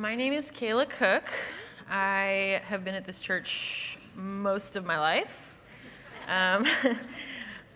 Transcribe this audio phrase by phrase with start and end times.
[0.00, 1.28] My name is Kayla Cook.
[1.90, 5.56] I have been at this church most of my life.
[6.28, 6.64] Um,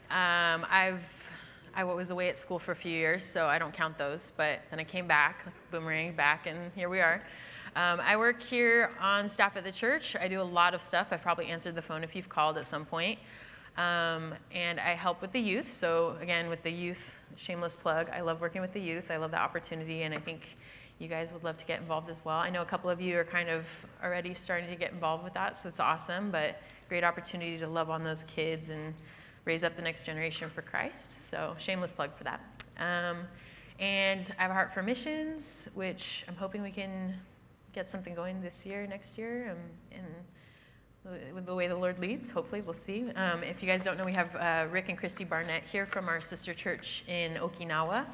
[0.08, 1.32] um, I've
[1.74, 4.30] I was away at school for a few years, so I don't count those.
[4.36, 7.24] But then I came back, boomerang back, and here we are.
[7.74, 10.14] Um, I work here on staff at the church.
[10.14, 11.08] I do a lot of stuff.
[11.10, 13.18] I've probably answered the phone if you've called at some point.
[13.76, 15.66] Um, and I help with the youth.
[15.66, 19.10] So, again, with the youth, shameless plug, I love working with the youth.
[19.10, 20.56] I love the opportunity, and I think
[21.02, 22.38] you guys would love to get involved as well.
[22.38, 23.66] I know a couple of you are kind of
[24.02, 27.90] already starting to get involved with that, so it's awesome, but great opportunity to love
[27.90, 28.94] on those kids and
[29.44, 31.28] raise up the next generation for Christ.
[31.28, 32.40] So, shameless plug for that.
[32.78, 33.26] Um,
[33.80, 37.14] and I have a heart for missions, which I'm hoping we can
[37.72, 42.30] get something going this year, next year, um, and with the way the Lord leads.
[42.30, 43.10] Hopefully, we'll see.
[43.10, 46.08] Um, if you guys don't know, we have uh, Rick and Christy Barnett here from
[46.08, 48.06] our sister church in Okinawa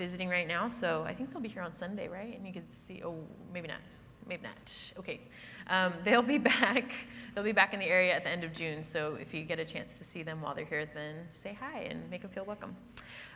[0.00, 0.66] visiting right now.
[0.66, 2.34] So I think they'll be here on Sunday, right?
[2.34, 3.16] And you can see, oh,
[3.52, 3.82] maybe not.
[4.26, 4.72] Maybe not.
[4.98, 5.20] Okay.
[5.68, 6.90] Um, they'll be back.
[7.34, 8.82] They'll be back in the area at the end of June.
[8.82, 11.80] So if you get a chance to see them while they're here, then say hi
[11.80, 12.74] and make them feel welcome.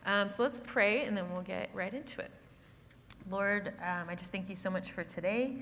[0.07, 2.31] Um, so let's pray, and then we'll get right into it.
[3.31, 5.57] Lord, um, I just thank you so much for today,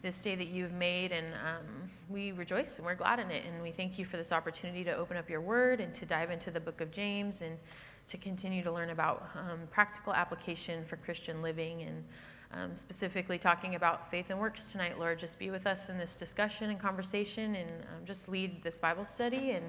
[0.00, 3.44] this day that you've made, and um, we rejoice and we're glad in it.
[3.46, 6.30] And we thank you for this opportunity to open up your word and to dive
[6.30, 7.58] into the book of James and
[8.06, 12.04] to continue to learn about um, practical application for Christian living and
[12.52, 15.18] um, specifically talking about faith and works tonight, Lord.
[15.18, 19.04] Just be with us in this discussion and conversation and um, just lead this Bible
[19.04, 19.64] study and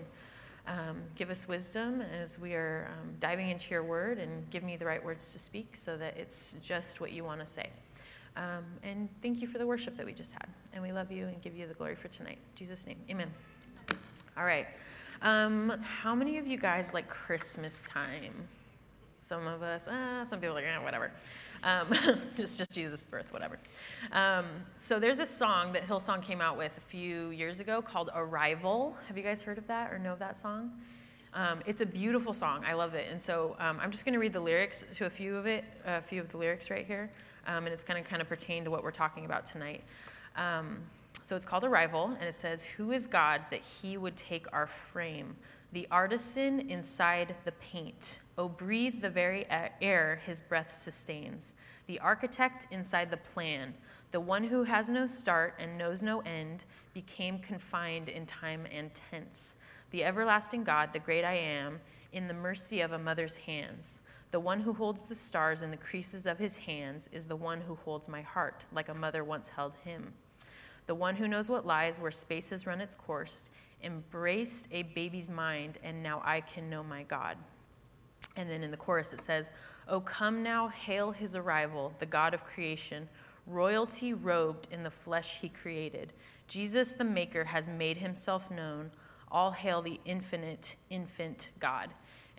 [0.68, 4.76] um, give us wisdom as we are um, diving into your word and give me
[4.76, 7.70] the right words to speak so that it's just what you want to say.
[8.36, 10.48] Um, and thank you for the worship that we just had.
[10.74, 12.38] And we love you and give you the glory for tonight.
[12.38, 13.32] In Jesus' name, amen.
[14.38, 14.68] All right.
[15.22, 18.48] Um, how many of you guys like Christmas time?
[19.20, 21.12] Some of us, ah, some people are like, eh, whatever.
[21.64, 21.88] Um,
[22.38, 23.58] just, Jesus' birth, whatever.
[24.12, 24.46] Um,
[24.80, 28.96] so there's this song that Hillsong came out with a few years ago called Arrival.
[29.08, 30.72] Have you guys heard of that or know that song?
[31.34, 32.64] Um, it's a beautiful song.
[32.66, 33.08] I love it.
[33.12, 35.66] And so um, I'm just going to read the lyrics to a few of it,
[35.86, 37.12] a few of the lyrics right here.
[37.48, 39.84] Um, and it's going to kind of pertain to what we're talking about tonight.
[41.22, 44.68] So it's called Arrival, and it says, Who is God that he would take our
[44.68, 45.36] frame?
[45.74, 48.20] The artisan inside the paint.
[48.38, 49.46] Oh, breathe the very
[49.82, 51.56] air his breath sustains.
[51.88, 53.74] The architect inside the plan.
[54.12, 56.64] The one who has no start and knows no end
[56.94, 59.58] became confined in time and tense.
[59.92, 61.80] The everlasting God, the great I am,
[62.14, 64.04] in the mercy of a mother's hands.
[64.32, 67.62] The one who holds the stars in the creases of his hands is the one
[67.62, 70.14] who holds my heart, like a mother once held him.
[70.88, 73.50] The one who knows what lies where space has run its course
[73.84, 77.38] embraced a baby's mind, and now I can know my God.
[78.36, 79.54] And then in the chorus it says,
[79.88, 83.08] Oh, come now, hail his arrival, the God of creation,
[83.46, 86.14] royalty robed in the flesh he created.
[86.48, 88.92] Jesus the Maker has made himself known.
[89.32, 91.90] All hail the infinite, infant God.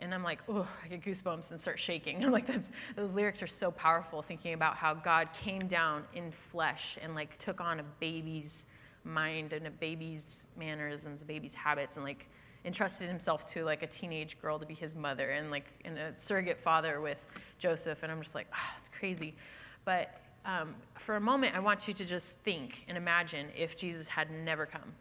[0.01, 2.25] And I'm like, oh, I get goosebumps and start shaking.
[2.25, 6.31] I'm like, that's, those lyrics are so powerful, thinking about how God came down in
[6.31, 8.69] flesh and like took on a baby's
[9.05, 12.29] mind and a baby's mannerisms, a baby's habits, and like
[12.65, 16.59] entrusted himself to like a teenage girl to be his mother and like a surrogate
[16.59, 17.25] father with
[17.59, 18.03] Joseph.
[18.03, 19.35] And I'm just like, oh, it's crazy.
[19.85, 24.09] But um, for a moment, I want you to just think and imagine if Jesus
[24.09, 24.93] had never come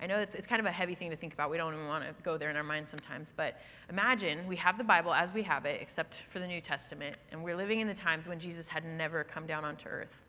[0.00, 1.50] I know it's, it's kind of a heavy thing to think about.
[1.50, 3.32] We don't even want to go there in our minds sometimes.
[3.36, 3.60] But
[3.90, 7.42] imagine we have the Bible as we have it, except for the New Testament, and
[7.42, 10.24] we're living in the times when Jesus had never come down onto earth.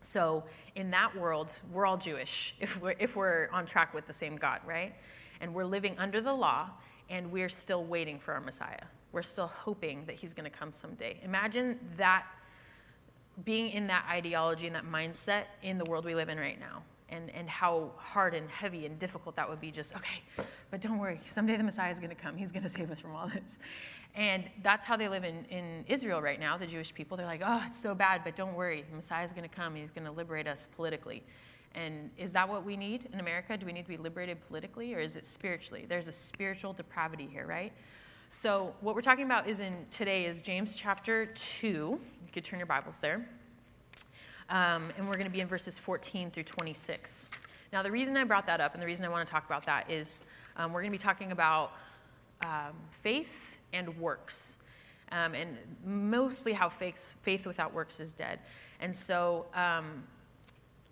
[0.00, 0.44] So,
[0.76, 4.36] in that world, we're all Jewish if we're, if we're on track with the same
[4.36, 4.94] God, right?
[5.40, 6.70] And we're living under the law,
[7.10, 8.84] and we're still waiting for our Messiah.
[9.12, 11.20] We're still hoping that he's going to come someday.
[11.22, 12.26] Imagine that
[13.44, 16.82] being in that ideology and that mindset in the world we live in right now
[17.08, 20.20] and, and how hard and heavy and difficult that would be just, okay,
[20.70, 22.36] but don't worry, someday the Messiah is going to come.
[22.36, 23.58] He's going to save us from all this.
[24.14, 27.16] And that's how they live in, in Israel right now, the Jewish people.
[27.16, 29.74] They're like, oh, it's so bad, but don't worry, the Messiah is going to come.
[29.74, 31.24] He's going to liberate us politically.
[31.74, 33.56] And is that what we need in America?
[33.56, 35.86] Do we need to be liberated politically or is it spiritually?
[35.88, 37.72] There's a spiritual depravity here, right?
[38.30, 41.68] So, what we're talking about is in today is James chapter 2.
[41.68, 42.00] You
[42.32, 43.28] could turn your Bibles there.
[44.50, 47.28] Um, and we're going to be in verses 14 through 26.
[47.72, 49.66] Now, the reason I brought that up and the reason I want to talk about
[49.66, 50.26] that is
[50.56, 51.72] um, we're going to be talking about
[52.44, 54.58] um, faith and works.
[55.12, 58.40] Um, and mostly how faith, faith without works is dead.
[58.80, 60.04] And so um,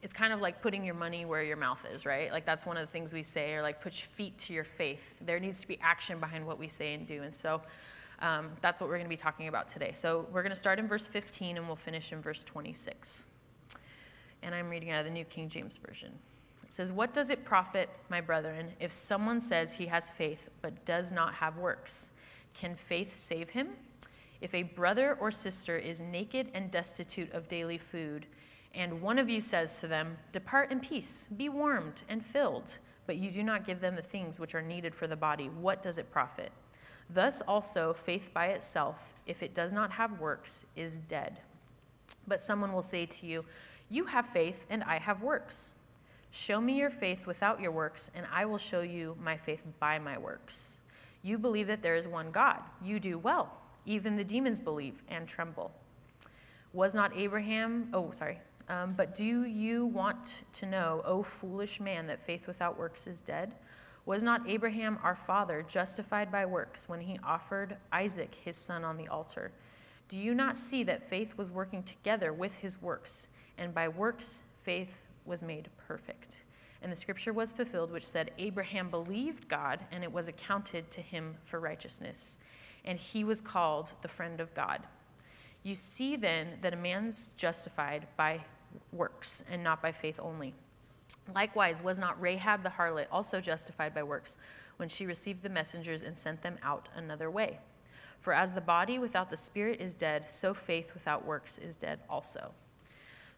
[0.03, 2.31] it's kind of like putting your money where your mouth is, right?
[2.33, 4.65] Like that's one of the things we say, or like put your feet to your
[4.65, 5.15] faith.
[5.21, 7.23] There needs to be action behind what we say and do.
[7.23, 7.63] And so
[8.21, 9.93] um, that's what we're going to be talking about today.
[9.93, 13.32] So we're going to start in verse 15 and we'll finish in verse 26.
[14.43, 16.13] And I'm reading out of the New King James Version.
[16.63, 20.85] It says, What does it profit, my brethren, if someone says he has faith but
[20.85, 22.13] does not have works?
[22.55, 23.69] Can faith save him?
[24.41, 28.27] If a brother or sister is naked and destitute of daily food,
[28.75, 33.17] and one of you says to them, Depart in peace, be warmed and filled, but
[33.17, 35.99] you do not give them the things which are needed for the body, what does
[35.99, 36.51] it profit?
[37.11, 41.41] Thus also, faith by itself, if it does not have works, is dead.
[42.27, 43.45] But someone will say to you,
[43.93, 45.75] You have faith, and I have works.
[46.31, 49.99] Show me your faith without your works, and I will show you my faith by
[49.99, 50.81] my works.
[51.21, 52.61] You believe that there is one God.
[52.83, 53.53] You do well.
[53.85, 55.73] Even the demons believe and tremble.
[56.73, 58.39] Was not Abraham, oh, sorry.
[58.71, 63.21] Um, but do you want to know, O foolish man, that faith without works is
[63.21, 63.53] dead?
[64.07, 68.97] Was not Abraham our father justified by works when he offered Isaac his son on
[68.97, 69.53] the altar?
[70.09, 74.53] Do you not see that faith was working together with his works, and by works
[74.63, 76.45] faith was made perfect?
[76.83, 81.01] And the scripture was fulfilled, which said, Abraham believed God, and it was accounted to
[81.01, 82.39] him for righteousness.
[82.85, 84.83] And he was called the friend of God.
[85.63, 88.41] You see then that a man's justified by
[88.93, 90.55] works and not by faith only.
[91.33, 94.39] Likewise, was not Rahab the harlot also justified by works
[94.79, 97.61] when she received the messengers and sent them out another way?
[98.19, 102.01] For as the body without the spirit is dead, so faith without works is dead
[102.09, 102.55] also.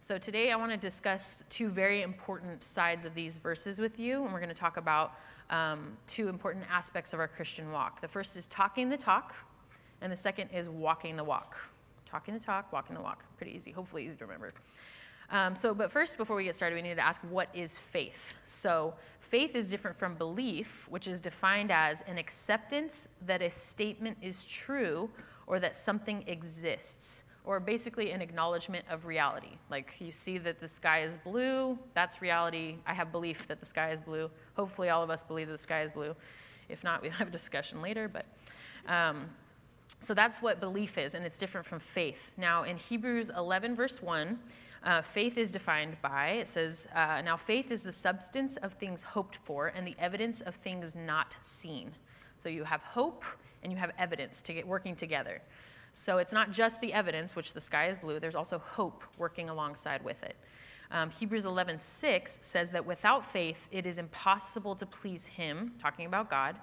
[0.04, 4.22] So today I want to discuss two very important sides of these verses with you,
[4.22, 5.14] and we're going to talk about
[5.48, 8.02] um, two important aspects of our Christian walk.
[8.02, 9.34] The first is talking the talk,
[10.02, 11.56] and the second is walking the walk.
[12.04, 13.24] Talking the talk, walking the walk.
[13.38, 14.52] Pretty easy, hopefully easy to remember.
[15.30, 18.36] Um, so, but first, before we get started, we need to ask what is faith?
[18.44, 24.18] So, faith is different from belief, which is defined as an acceptance that a statement
[24.20, 25.08] is true
[25.46, 29.58] or that something exists, or basically an acknowledgement of reality.
[29.70, 32.76] Like you see that the sky is blue, that's reality.
[32.86, 34.30] I have belief that the sky is blue.
[34.56, 36.16] Hopefully, all of us believe that the sky is blue.
[36.68, 38.26] If not, we'll have a discussion later, but.
[38.86, 39.26] Um,
[40.00, 42.34] so that's what belief is, and it's different from faith.
[42.36, 44.38] Now, in Hebrews 11, verse 1,
[44.82, 49.02] uh, faith is defined by, it says, uh, now faith is the substance of things
[49.02, 51.92] hoped for and the evidence of things not seen.
[52.36, 53.24] So you have hope
[53.62, 55.40] and you have evidence to get working together.
[55.96, 59.48] So it's not just the evidence, which the sky is blue, there's also hope working
[59.48, 60.36] alongside with it.
[60.90, 66.28] Um, Hebrews 11:6 says that without faith it is impossible to please him, talking about
[66.28, 66.56] God.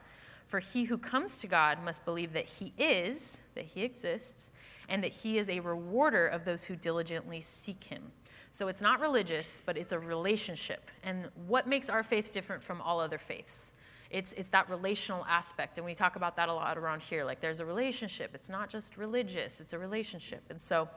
[0.47, 4.51] For he who comes to God must believe that he is, that he exists,
[4.89, 8.11] and that he is a rewarder of those who diligently seek him.
[8.51, 10.91] So it's not religious, but it's a relationship.
[11.03, 13.75] And what makes our faith different from all other faiths?
[14.11, 15.77] It's, it's that relational aspect.
[15.77, 17.23] And we talk about that a lot around here.
[17.23, 18.31] Like there's a relationship.
[18.35, 20.43] It's not just religious, it's a relationship.
[20.49, 20.89] And so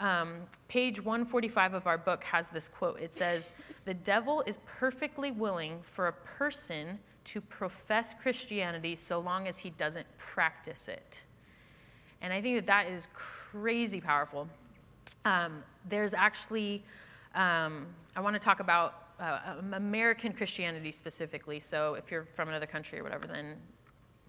[0.00, 0.34] um,
[0.68, 3.00] page 145 of our book has this quote.
[3.00, 3.52] It says,
[3.84, 9.70] The devil is perfectly willing for a person to profess Christianity so long as he
[9.70, 11.22] doesn't practice it.
[12.20, 14.48] And I think that that is crazy powerful.
[15.24, 16.82] Um, there's actually,
[17.34, 17.86] um,
[18.16, 21.58] I want to talk about uh, um, American Christianity specifically.
[21.58, 23.56] So if you're from another country or whatever, then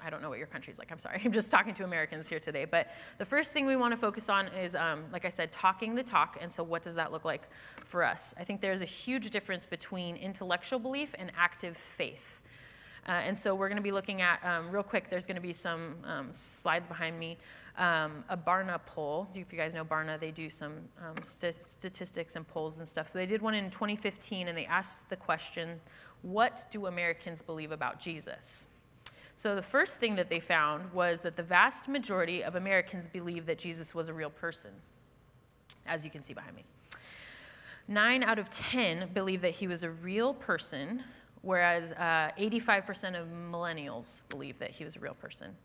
[0.01, 0.91] I don't know what your country's like.
[0.91, 1.21] I'm sorry.
[1.25, 2.65] I'm just talking to Americans here today.
[2.65, 5.95] But the first thing we want to focus on is, um, like I said, talking
[5.95, 6.37] the talk.
[6.41, 7.49] And so, what does that look like
[7.83, 8.33] for us?
[8.39, 12.41] I think there's a huge difference between intellectual belief and active faith.
[13.07, 15.41] Uh, and so, we're going to be looking at, um, real quick, there's going to
[15.41, 17.37] be some um, slides behind me
[17.77, 19.27] um, a Barna poll.
[19.33, 23.09] If you guys know Barna, they do some um, st- statistics and polls and stuff.
[23.09, 25.79] So they did one in 2015 and they asked the question
[26.21, 28.67] What do Americans believe about Jesus?
[29.35, 33.45] So the first thing that they found was that the vast majority of Americans believe
[33.47, 34.71] that Jesus was a real person,
[35.85, 36.63] as you can see behind me.
[37.87, 41.03] Nine out of 10 believe that he was a real person,
[41.41, 45.55] whereas uh, 85% of millennials believe that he was a real person.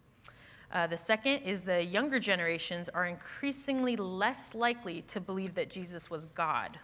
[0.72, 6.08] Uh, the second is the younger generations are increasingly less likely to believe that Jesus
[6.08, 6.78] was God.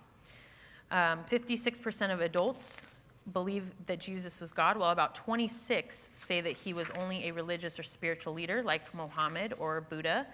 [0.91, 2.87] Um, 56% of adults
[3.33, 7.79] believe that Jesus was God, while about 26 say that he was only a religious
[7.79, 10.27] or spiritual leader like Mohammed or Buddha.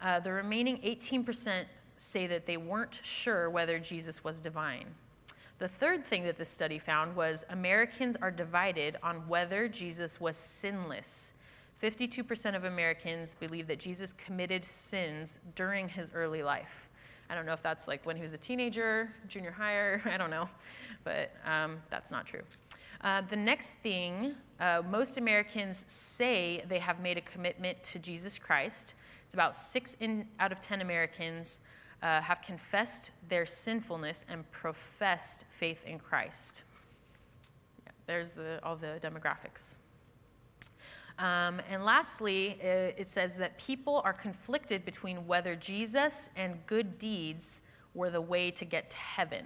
[0.00, 1.64] Uh, the remaining 18%
[1.96, 4.86] say that they weren't sure whether Jesus was divine.
[5.58, 10.36] The third thing that this study found was Americans are divided on whether Jesus was
[10.36, 11.34] sinless
[11.82, 16.90] 52% of Americans believe that Jesus committed sins during his early life.
[17.30, 20.30] I don't know if that's like when he was a teenager, junior higher, I don't
[20.30, 20.48] know,
[21.04, 22.42] but um, that's not true.
[23.02, 28.38] Uh, the next thing, uh, most Americans say they have made a commitment to Jesus
[28.38, 28.94] Christ.
[29.24, 31.60] It's about six in, out of 10 Americans
[32.02, 36.64] uh, have confessed their sinfulness and professed faith in Christ.
[37.84, 39.78] Yeah, there's the, all the demographics.
[41.18, 47.62] Um, and lastly, it says that people are conflicted between whether Jesus and good deeds
[47.94, 49.44] were the way to get to heaven.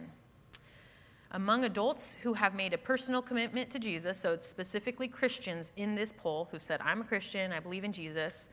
[1.31, 5.95] Among adults who have made a personal commitment to Jesus, so it's specifically Christians in
[5.95, 8.51] this poll who said, I'm a Christian, I believe in Jesus,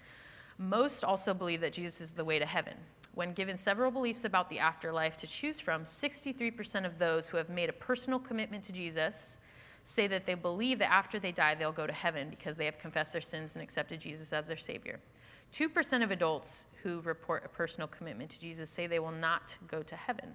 [0.57, 2.75] most also believe that Jesus is the way to heaven.
[3.15, 7.49] When given several beliefs about the afterlife to choose from, 63% of those who have
[7.49, 9.39] made a personal commitment to Jesus
[9.83, 12.77] say that they believe that after they die, they'll go to heaven because they have
[12.77, 14.99] confessed their sins and accepted Jesus as their Savior.
[15.51, 19.81] 2% of adults who report a personal commitment to Jesus say they will not go
[19.81, 20.33] to heaven.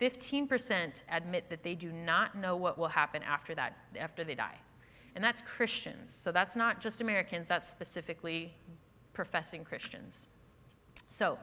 [0.00, 4.56] 15% admit that they do not know what will happen after that after they die.
[5.14, 6.14] And that's Christians.
[6.14, 8.54] So that's not just Americans, that's specifically
[9.12, 10.28] professing Christians.
[11.06, 11.38] So,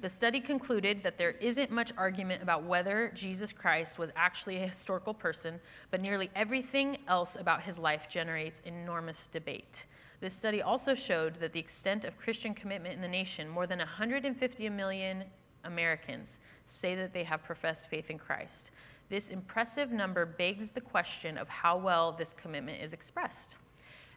[0.00, 4.66] the study concluded that there isn't much argument about whether Jesus Christ was actually a
[4.66, 5.60] historical person,
[5.90, 9.86] but nearly everything else about his life generates enormous debate.
[10.20, 13.78] This study also showed that the extent of Christian commitment in the nation, more than
[13.78, 15.24] 150 million
[15.64, 18.70] Americans say that they have professed faith in Christ.
[19.08, 23.56] This impressive number begs the question of how well this commitment is expressed.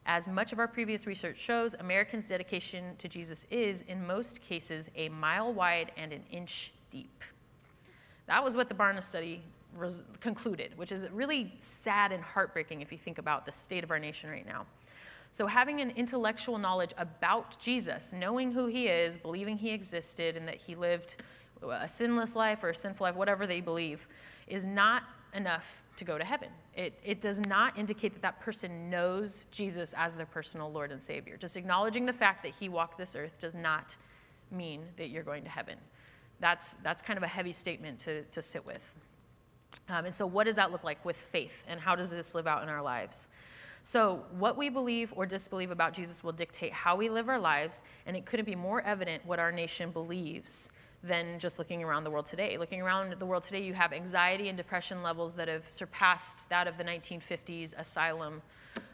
[0.09, 4.89] As much of our previous research shows, Americans' dedication to Jesus is, in most cases,
[4.95, 7.23] a mile wide and an inch deep.
[8.25, 9.41] That was what the Barna study
[9.75, 13.91] res- concluded, which is really sad and heartbreaking if you think about the state of
[13.91, 14.65] our nation right now.
[15.31, 20.47] So, having an intellectual knowledge about Jesus, knowing who he is, believing he existed, and
[20.47, 21.17] that he lived
[21.69, 24.07] a sinless life or a sinful life, whatever they believe,
[24.47, 26.49] is not enough to go to heaven.
[26.77, 31.01] It, it does not indicate that that person knows Jesus as their personal Lord and
[31.01, 31.35] Savior.
[31.35, 33.97] Just acknowledging the fact that he walked this earth does not
[34.51, 35.77] mean that you're going to heaven.
[36.39, 38.93] That's, that's kind of a heavy statement to, to sit with.
[39.89, 42.45] Um, and so, what does that look like with faith, and how does this live
[42.47, 43.27] out in our lives?
[43.83, 47.81] So, what we believe or disbelieve about Jesus will dictate how we live our lives,
[48.05, 50.71] and it couldn't be more evident what our nation believes
[51.03, 52.57] than just looking around the world today.
[52.57, 56.67] Looking around the world today, you have anxiety and depression levels that have surpassed that
[56.67, 58.41] of the 1950s asylum,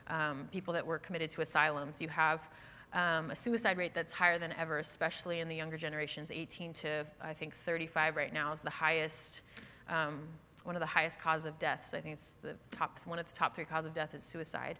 [0.08, 2.02] um, people that were committed to asylums.
[2.02, 2.48] You have
[2.94, 6.30] um, a suicide rate that's higher than ever, especially in the younger generations.
[6.32, 9.42] 18 to, I think, 35 right now is the highest,
[9.90, 10.22] um,
[10.64, 11.94] one of the highest cause of deaths.
[11.94, 14.78] I think it's the top, one of the top three cause of death is suicide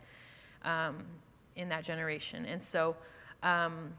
[0.64, 0.98] um,
[1.56, 2.46] in that generation.
[2.46, 2.96] And so,
[3.42, 3.94] um,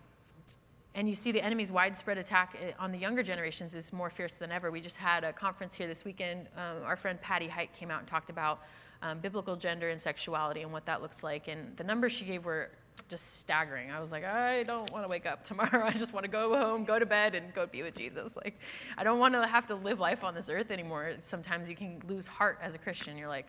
[0.94, 4.34] and you see the enemy's widespread attack eh, on the younger generations is more fierce
[4.34, 4.70] than ever.
[4.70, 6.46] We just had a conference here this weekend.
[6.56, 8.60] Um, our friend Patty Hite came out and talked about
[9.02, 11.48] um, biblical gender and sexuality and what that looks like.
[11.48, 12.70] And the numbers she gave were
[13.08, 13.90] just staggering.
[13.90, 15.84] I was like, I don't want to wake up tomorrow.
[15.86, 18.36] I just want to go home, go to bed, and go be with Jesus.
[18.36, 18.58] Like,
[18.96, 21.12] I don't want to have to live life on this earth anymore.
[21.20, 23.18] Sometimes you can lose heart as a Christian.
[23.18, 23.48] You're like,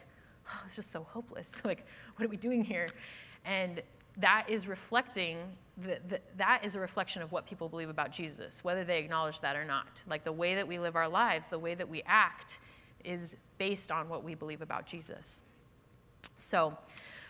[0.49, 1.61] oh, it's just so hopeless.
[1.65, 1.85] like,
[2.15, 2.87] what are we doing here?
[3.45, 3.81] And
[4.17, 5.37] that is reflecting
[5.77, 9.41] the, the, that is a reflection of what people believe about Jesus, whether they acknowledge
[9.41, 10.03] that or not.
[10.07, 12.59] Like the way that we live our lives, the way that we act,
[13.03, 15.43] is based on what we believe about Jesus.
[16.35, 16.77] So,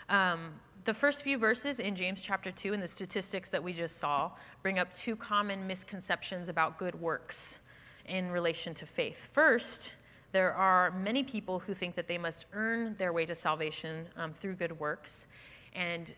[0.10, 0.54] um,
[0.86, 4.32] the first few verses in James chapter 2 and the statistics that we just saw
[4.62, 7.64] bring up two common misconceptions about good works
[8.08, 9.30] in relation to faith.
[9.32, 9.96] First,
[10.32, 14.32] there are many people who think that they must earn their way to salvation um,
[14.34, 15.26] through good works.
[15.74, 16.14] And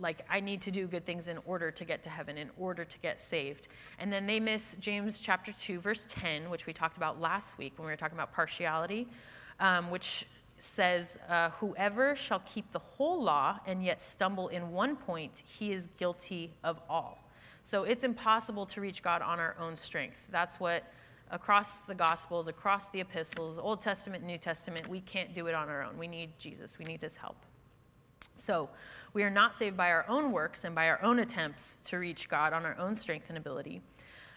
[0.00, 2.84] like I need to do good things in order to get to heaven, in order
[2.84, 3.68] to get saved.
[3.98, 7.74] And then they miss James chapter 2, verse 10, which we talked about last week
[7.76, 9.06] when we were talking about partiality,
[9.60, 10.26] um, which
[10.58, 15.72] says, uh, Whoever shall keep the whole law and yet stumble in one point, he
[15.72, 17.18] is guilty of all.
[17.62, 20.26] So it's impossible to reach God on our own strength.
[20.30, 20.84] That's what
[21.30, 25.68] across the Gospels, across the epistles, Old Testament, New Testament, we can't do it on
[25.68, 25.96] our own.
[25.96, 27.36] We need Jesus, we need his help.
[28.34, 28.70] So,
[29.12, 32.28] we are not saved by our own works and by our own attempts to reach
[32.28, 33.82] God on our own strength and ability.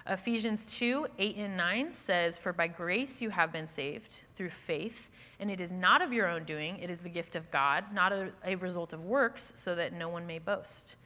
[0.05, 5.09] Ephesians 2 8 and 9 says, For by grace you have been saved through faith,
[5.39, 8.11] and it is not of your own doing, it is the gift of God, not
[8.11, 10.97] a, a result of works, so that no one may boast.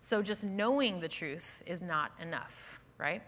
[0.00, 3.22] So just knowing the truth is not enough, right?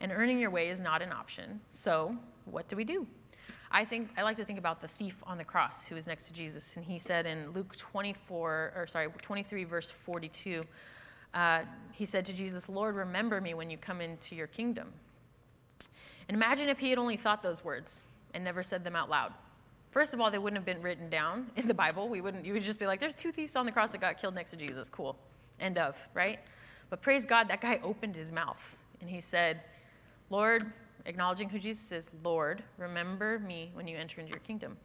[0.00, 1.60] And earning your way is not an option.
[1.70, 3.06] So what do we do?
[3.72, 6.24] I think I like to think about the thief on the cross who was next
[6.24, 10.64] to Jesus, and he said in Luke 24, or sorry, 23, verse 42,
[11.34, 11.60] uh,
[11.92, 14.92] he said to Jesus, "Lord, remember me when you come into your kingdom."
[16.28, 18.02] And imagine if he had only thought those words
[18.34, 19.32] and never said them out loud.
[19.90, 22.08] First of all, they wouldn't have been written down in the Bible.
[22.08, 22.44] We wouldn't.
[22.44, 24.50] You would just be like, "There's two thieves on the cross that got killed next
[24.50, 24.88] to Jesus.
[24.88, 25.16] Cool."
[25.60, 25.96] End of.
[26.12, 26.40] Right?
[26.88, 29.62] But praise God, that guy opened his mouth and he said,
[30.28, 30.72] "Lord,
[31.06, 34.76] acknowledging who Jesus is, Lord, remember me when you enter into your kingdom.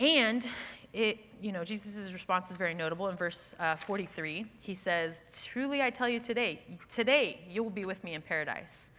[0.00, 0.46] And
[0.92, 4.46] it, you know, Jesus' response is very notable in verse uh, 43.
[4.60, 8.92] He says, Truly I tell you today, today you will be with me in paradise.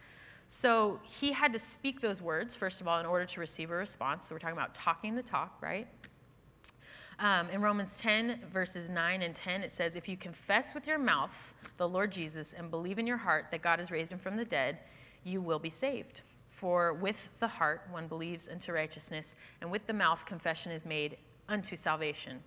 [0.46, 3.74] So he had to speak those words, first of all, in order to receive a
[3.74, 4.28] response.
[4.28, 5.88] So we're talking about talking the talk, right?
[7.18, 10.98] Um, in Romans 10, verses 9 and 10, it says, If you confess with your
[10.98, 14.36] mouth the Lord Jesus and believe in your heart that God has raised him from
[14.36, 14.78] the dead,
[15.26, 16.22] you will be saved.
[16.48, 21.18] For with the heart one believes unto righteousness, and with the mouth confession is made
[21.48, 22.42] unto salvation.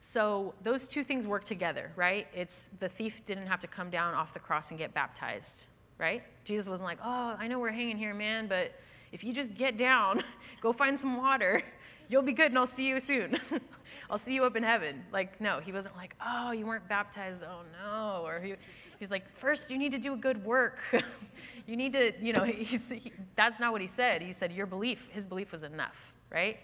[0.00, 2.26] So those two things work together, right?
[2.34, 5.66] It's the thief didn't have to come down off the cross and get baptized,
[5.98, 6.22] right?
[6.44, 8.78] Jesus wasn't like, oh, I know we're hanging here, man, but
[9.12, 10.22] if you just get down,
[10.60, 11.62] go find some water,
[12.08, 13.38] you'll be good and I'll see you soon.
[14.10, 15.04] I'll see you up in heaven.
[15.12, 18.22] Like, no, he wasn't like, oh, you weren't baptized, oh no.
[18.24, 18.54] Or he,
[18.98, 20.78] he's like, first you need to do a good work.
[21.66, 24.22] you need to, you know, he's, he, that's not what he said.
[24.22, 26.58] He said your belief, his belief was enough, right?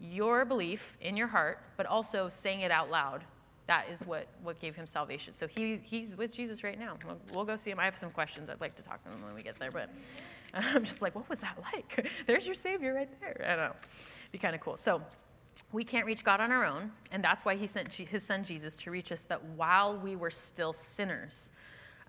[0.00, 3.24] Your belief in your heart, but also saying it out loud.
[3.66, 5.34] That is what, what gave him salvation.
[5.34, 6.96] So he, he's with Jesus right now.
[7.04, 7.78] We'll, we'll go see him.
[7.78, 9.90] I have some questions I'd like to talk to him when we get there, but
[10.54, 12.10] I'm just like, what was that like?
[12.26, 13.44] There's your Savior right there.
[13.46, 13.76] I don't know.
[14.32, 14.76] Be kind of cool.
[14.76, 15.02] So
[15.72, 18.76] we can't reach God on our own, and that's why he sent his son Jesus
[18.76, 21.52] to reach us that while we were still sinners,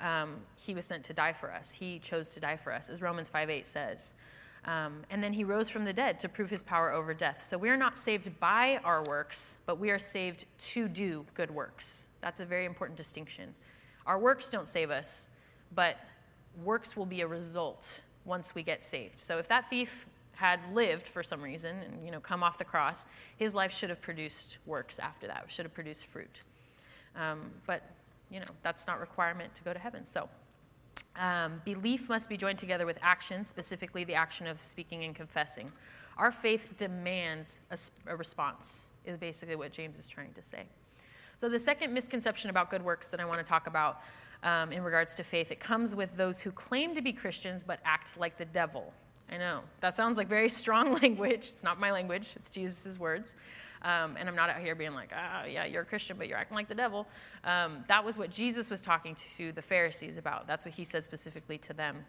[0.01, 1.72] um, he was sent to die for us.
[1.72, 4.15] He chose to die for us, as Romans 5 8 says.
[4.65, 7.41] Um, and then he rose from the dead to prove his power over death.
[7.41, 11.50] So we are not saved by our works, but we are saved to do good
[11.50, 12.08] works.
[12.22, 13.53] That's a very important distinction.
[14.06, 15.29] Our works don't save us,
[15.74, 15.98] but
[16.63, 19.20] works will be a result once we get saved.
[19.20, 22.65] So if that thief had lived for some reason and you know come off the
[22.65, 25.46] cross, his life should have produced works after that.
[25.48, 26.44] Should have produced fruit.
[27.15, 27.84] Um, but
[28.31, 30.05] you know that's not requirement to go to heaven.
[30.05, 30.29] So.
[31.15, 35.69] Um, belief must be joined together with action, specifically the action of speaking and confessing.
[36.17, 37.77] Our faith demands a,
[38.12, 40.63] a response, is basically what James is trying to say.
[41.38, 44.01] So, the second misconception about good works that I want to talk about
[44.43, 47.80] um, in regards to faith, it comes with those who claim to be Christians but
[47.86, 48.93] act like the devil.
[49.32, 49.62] I know.
[49.80, 51.49] That sounds like very strong language.
[51.54, 53.38] It's not my language, it's Jesus' words.
[53.82, 56.38] Um, and I'm not out here being like, ah, yeah, you're a Christian, but you're
[56.38, 57.08] acting like the devil.
[57.44, 60.48] Um, that was what Jesus was talking to the Pharisees about.
[60.48, 62.06] That's what he said specifically to them.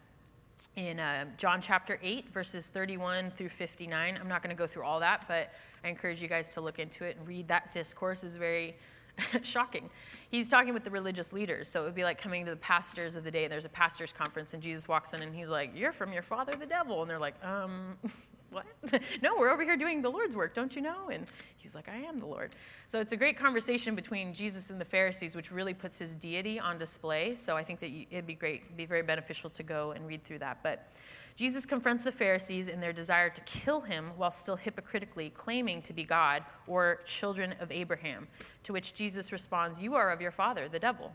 [0.77, 4.85] In uh, John chapter 8, verses 31 through 59, I'm not going to go through
[4.85, 5.53] all that, but
[5.85, 8.25] I encourage you guys to look into it and read that discourse.
[8.25, 8.77] is very
[9.43, 9.91] shocking.
[10.31, 11.69] He's talking with the religious leaders.
[11.69, 13.49] So it would be like coming to the pastors of the day.
[13.49, 16.55] There's a pastor's conference, and Jesus walks in and he's like, You're from your father,
[16.57, 17.03] the devil.
[17.03, 17.97] And they're like, Um,
[18.51, 18.67] what?
[19.23, 21.09] no, we're over here doing the Lord's work, don't you know?
[21.11, 22.51] And he's like, I am the Lord.
[22.87, 26.59] So it's a great conversation between Jesus and the Pharisees, which really puts his deity
[26.59, 27.35] on display.
[27.35, 30.41] So I think that it'd be great, be very beneficial to go and read through
[30.41, 30.59] that.
[30.63, 30.93] But
[31.37, 35.93] Jesus confronts the Pharisees in their desire to kill him while still hypocritically claiming to
[35.93, 38.29] be God or children of Abraham,
[38.65, 41.13] to which Jesus responds, You are of your father, the devil.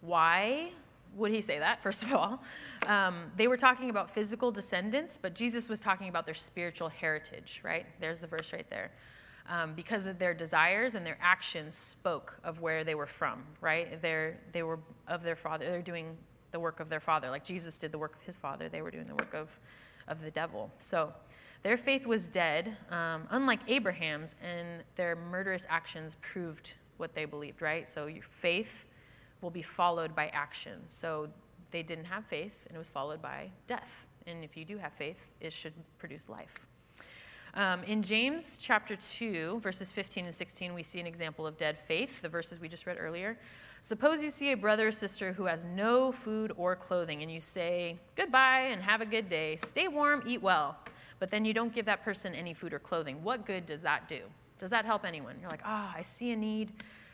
[0.00, 0.72] Why
[1.14, 2.42] would he say that, first of all?
[2.86, 7.60] Um, they were talking about physical descendants, but Jesus was talking about their spiritual heritage,
[7.64, 7.86] right?
[8.00, 8.90] There's the verse right there.
[9.48, 14.00] Um, because of their desires and their actions spoke of where they were from, right?
[14.02, 15.64] They're, they were of their father.
[15.64, 16.18] They're doing
[16.50, 17.30] the work of their father.
[17.30, 19.58] Like Jesus did the work of his father, they were doing the work of,
[20.06, 20.70] of the devil.
[20.78, 21.12] So
[21.62, 27.62] their faith was dead, um, unlike Abraham's, and their murderous actions proved what they believed,
[27.62, 27.86] right?
[27.86, 28.86] So your faith
[29.40, 30.80] will be followed by action.
[30.88, 31.28] So
[31.70, 34.06] they didn't have faith, and it was followed by death.
[34.26, 36.66] And if you do have faith, it should produce life.
[37.54, 41.78] Um, in James chapter 2, verses 15 and 16, we see an example of dead
[41.78, 43.38] faith, the verses we just read earlier.
[43.82, 47.40] Suppose you see a brother or sister who has no food or clothing, and you
[47.40, 49.56] say, Goodbye and have a good day.
[49.56, 50.76] Stay warm, eat well.
[51.18, 53.22] But then you don't give that person any food or clothing.
[53.22, 54.20] What good does that do?
[54.58, 55.36] Does that help anyone?
[55.40, 56.72] You're like, Ah, oh, I see a need.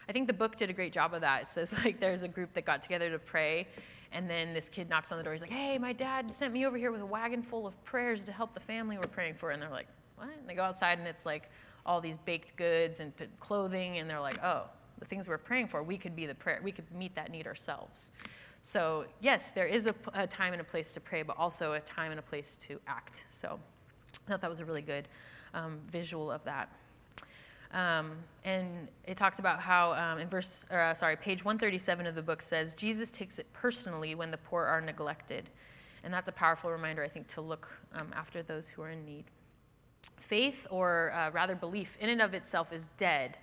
[0.08, 1.42] I think the book did a great job of that.
[1.42, 3.66] It says, like, there's a group that got together to pray,
[4.12, 5.32] and then this kid knocks on the door.
[5.32, 8.24] He's like, Hey, my dad sent me over here with a wagon full of prayers
[8.24, 9.50] to help the family we're praying for.
[9.50, 10.28] And they're like, What?
[10.28, 11.50] And they go outside, and it's like
[11.86, 14.64] all these baked goods and clothing, and they're like, Oh,
[14.98, 17.46] the things we're praying for, we could be the prayer, we could meet that need
[17.46, 18.12] ourselves.
[18.60, 21.80] So, yes, there is a, a time and a place to pray, but also a
[21.80, 23.26] time and a place to act.
[23.28, 23.60] So,
[24.26, 25.06] I thought that was a really good
[25.52, 26.70] um, visual of that.
[27.74, 28.12] Um,
[28.44, 32.22] and it talks about how um, in verse, or, uh, sorry, page 137 of the
[32.22, 35.50] book says Jesus takes it personally when the poor are neglected,
[36.04, 39.04] and that's a powerful reminder, I think, to look um, after those who are in
[39.04, 39.24] need.
[40.16, 43.38] Faith, or uh, rather belief, in and of itself is dead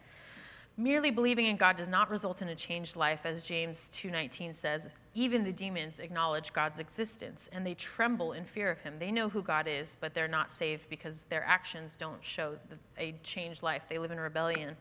[0.78, 4.96] Merely believing in God does not result in a changed life, as James 2:19 says.
[5.14, 8.98] Even the demons acknowledge God's existence and they tremble in fear of him.
[8.98, 12.58] They know who God is, but they're not saved because their actions don't show
[12.98, 13.86] a changed life.
[13.90, 14.78] They live in rebellion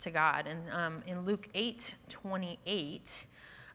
[0.00, 0.46] to God.
[0.46, 3.26] And um, in Luke 8:28,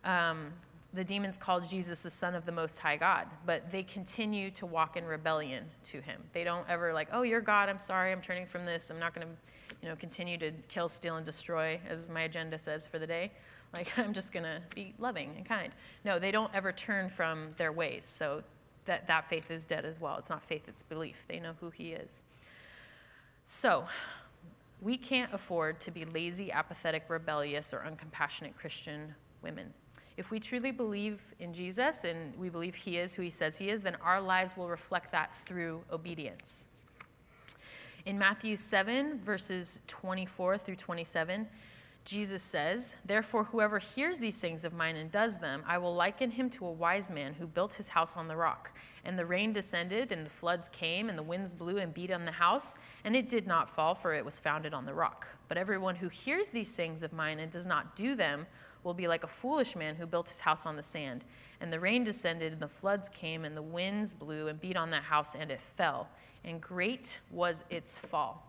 [0.06, 0.54] um,
[0.94, 4.66] the demons called Jesus the Son of the Most High God, but they continue to
[4.66, 6.22] walk in rebellion to him.
[6.34, 7.70] They don't ever like, oh, you're God.
[7.70, 8.12] I'm sorry.
[8.12, 8.90] I'm turning from this.
[8.90, 9.34] I'm not going to
[9.82, 13.32] you know, continue to kill, steal, and destroy, as my agenda says for the day.
[13.74, 15.74] Like, I'm just to be loving and kind.
[16.04, 18.06] No, they don't ever turn from their ways.
[18.06, 18.44] So
[18.86, 20.18] that, that faith is dead as well.
[20.18, 21.26] It's not faith, it's belief.
[21.28, 22.24] They know who He is.
[23.46, 23.86] So,
[24.82, 29.74] we can't afford to be lazy, apathetic, rebellious, or uncompassionate Christian women.
[30.16, 33.70] If we truly believe in Jesus and we believe He is who He says He
[33.70, 36.70] is, then our lives will reflect that through obedience.
[38.10, 41.48] In Matthew 7, verses 24 through 27,
[42.06, 46.32] Jesus says, Therefore, whoever hears these things of mine and does them, I will liken
[46.32, 48.72] him to a wise man who built his house on the rock.
[49.06, 52.26] And the rain descended, and the floods came, and the winds blew and beat on
[52.26, 55.28] the house, and it did not fall, for it was founded on the rock.
[55.48, 58.48] But everyone who hears these things of mine and does not do them
[58.84, 61.26] will be like a foolish man who built his house on the sand.
[61.62, 64.90] And the rain descended, and the floods came, and the winds blew and beat on
[64.90, 66.10] that house, and it fell
[66.50, 68.46] and great was its fall.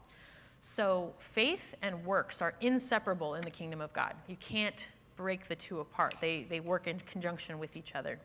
[0.61, 4.15] So, faith and works are inseparable in the kingdom of God.
[4.27, 8.19] You can't break the two apart, they, they work in conjunction with each other.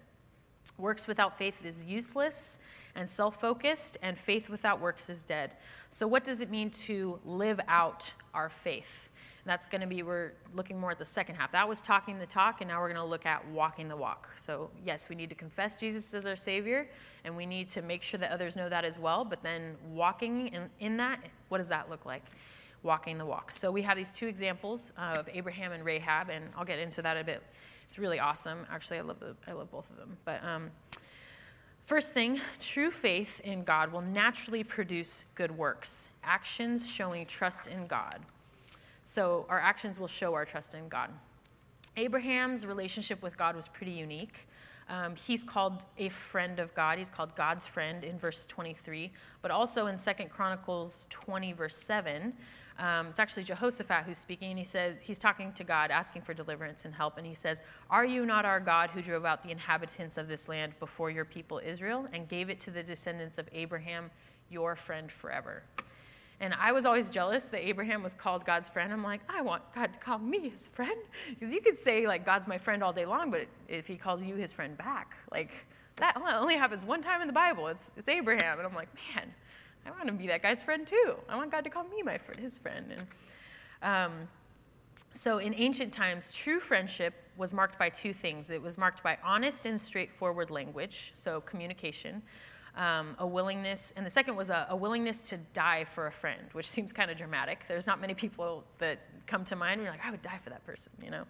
[0.78, 2.60] Works without faith is useless
[2.96, 5.52] and self focused, and faith without works is dead.
[5.90, 9.10] So, what does it mean to live out our faith?
[9.46, 11.52] That's going to be, we're looking more at the second half.
[11.52, 14.30] That was talking the talk, and now we're going to look at walking the walk.
[14.36, 16.88] So, yes, we need to confess Jesus as our Savior,
[17.24, 19.24] and we need to make sure that others know that as well.
[19.24, 22.24] But then, walking in, in that, what does that look like?
[22.82, 23.52] Walking the walk.
[23.52, 27.16] So, we have these two examples of Abraham and Rahab, and I'll get into that
[27.16, 27.44] a bit.
[27.86, 28.66] It's really awesome.
[28.72, 30.18] Actually, I love, the, I love both of them.
[30.26, 30.72] But, um,
[31.84, 37.86] First thing, true faith in God will naturally produce good works, actions showing trust in
[37.86, 38.22] God.
[39.06, 41.12] So our actions will show our trust in God.
[41.96, 44.48] Abraham's relationship with God was pretty unique.
[44.90, 46.98] Um, he's called a friend of God.
[46.98, 49.12] He's called God's friend in verse 23.
[49.44, 52.34] But also in Second Chronicles 20, verse 7,
[52.80, 56.34] um, it's actually Jehoshaphat who's speaking, and he says, he's talking to God, asking for
[56.34, 57.18] deliverance and help.
[57.18, 60.50] And he says, Are you not our God who drove out the inhabitants of this
[60.50, 64.10] land before your people Israel and gave it to the descendants of Abraham,
[64.50, 65.62] your friend forever?
[66.40, 68.92] And I was always jealous that Abraham was called God's friend.
[68.92, 71.00] I'm like, I want God to call me his friend.
[71.30, 74.24] Because you could say, like, God's my friend all day long, but if he calls
[74.24, 75.52] you his friend back, like,
[75.98, 77.68] that only happens one time in the Bible.
[77.68, 78.58] It's, it's Abraham.
[78.60, 79.34] And I'm like, man,
[79.86, 81.16] I want to be that guy's friend too.
[81.30, 82.92] I want God to call me my friend, his friend.
[82.92, 83.08] And
[83.82, 84.28] um,
[85.12, 89.18] so in ancient times, true friendship was marked by two things it was marked by
[89.24, 92.22] honest and straightforward language, so communication
[92.76, 96.42] um, a willingness, and the second was a, a, willingness to die for a friend,
[96.52, 97.66] which seems kind of dramatic.
[97.68, 99.82] There's not many people that come to mind.
[99.82, 101.24] You're like, I would die for that person, you know.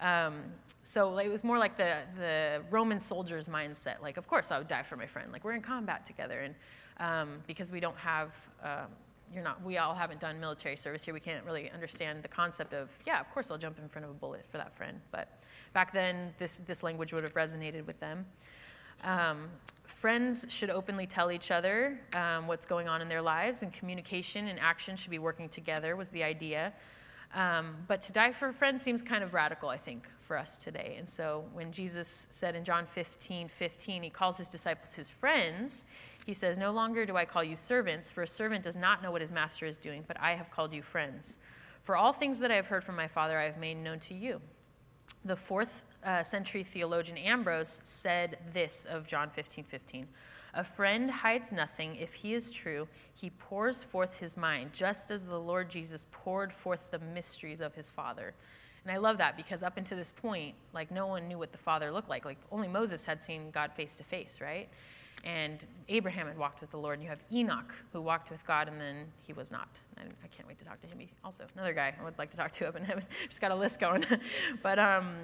[0.00, 0.44] Um,
[0.82, 4.00] so it was more like the the Roman soldier's mindset.
[4.00, 5.30] Like, of course, I would die for my friend.
[5.32, 6.54] Like, we're in combat together, and
[6.98, 8.32] um, because we don't have.
[8.62, 8.88] Um,
[9.34, 11.12] you're not, we all haven't done military service here.
[11.12, 14.10] We can't really understand the concept of, yeah, of course I'll jump in front of
[14.10, 14.98] a bullet for that friend.
[15.10, 15.42] But
[15.74, 18.24] back then, this, this language would have resonated with them.
[19.04, 19.48] Um,
[19.84, 24.48] friends should openly tell each other um, what's going on in their lives, and communication
[24.48, 26.72] and action should be working together, was the idea.
[27.34, 30.64] Um, but to die for a friend seems kind of radical, I think, for us
[30.64, 30.96] today.
[30.98, 35.86] And so when Jesus said in John 15 15, he calls his disciples his friends,
[36.28, 39.10] he says, No longer do I call you servants, for a servant does not know
[39.10, 41.38] what his master is doing, but I have called you friends.
[41.82, 44.14] For all things that I have heard from my Father, I have made known to
[44.14, 44.42] you.
[45.24, 50.08] The fourth uh, century theologian Ambrose said this of John 15 15.
[50.54, 51.96] A friend hides nothing.
[51.96, 56.50] If he is true, he pours forth his mind, just as the Lord Jesus poured
[56.50, 58.32] forth the mysteries of his Father.
[58.84, 61.58] And I love that because up until this point, like no one knew what the
[61.58, 62.24] Father looked like.
[62.24, 64.68] Like only Moses had seen God face to face, right?
[65.24, 65.58] And
[65.90, 68.80] Abraham had walked with the Lord, and you have Enoch who walked with God, and
[68.80, 69.68] then he was not.
[70.22, 70.98] I can't wait to talk to him.
[71.24, 73.04] Also, another guy I would like to talk to up in heaven.
[73.28, 74.04] Just got a list going.
[74.62, 75.14] but um,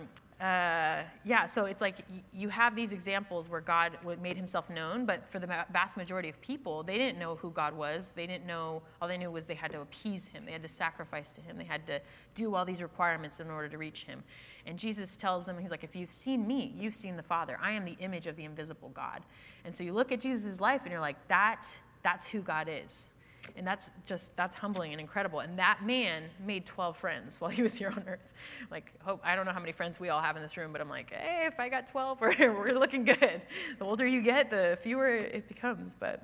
[0.40, 1.98] uh, yeah, so it's like
[2.32, 6.40] you have these examples where God made himself known, but for the vast majority of
[6.40, 8.12] people, they didn't know who God was.
[8.12, 10.68] They didn't know, all they knew was they had to appease him, they had to
[10.68, 12.00] sacrifice to him, they had to
[12.34, 14.22] do all these requirements in order to reach him.
[14.66, 17.58] And Jesus tells them, He's like, if you've seen me, you've seen the Father.
[17.62, 19.22] I am the image of the invisible God.
[19.64, 21.66] And so you look at Jesus' life and you're like, that,
[22.02, 23.13] that's who God is.
[23.56, 25.40] And that's just, that's humbling and incredible.
[25.40, 28.32] And that man made 12 friends while he was here on earth.
[28.70, 30.80] Like, hope, I don't know how many friends we all have in this room, but
[30.80, 33.42] I'm like, hey, if I got 12, we're, we're looking good.
[33.78, 35.94] The older you get, the fewer it becomes.
[35.94, 36.22] But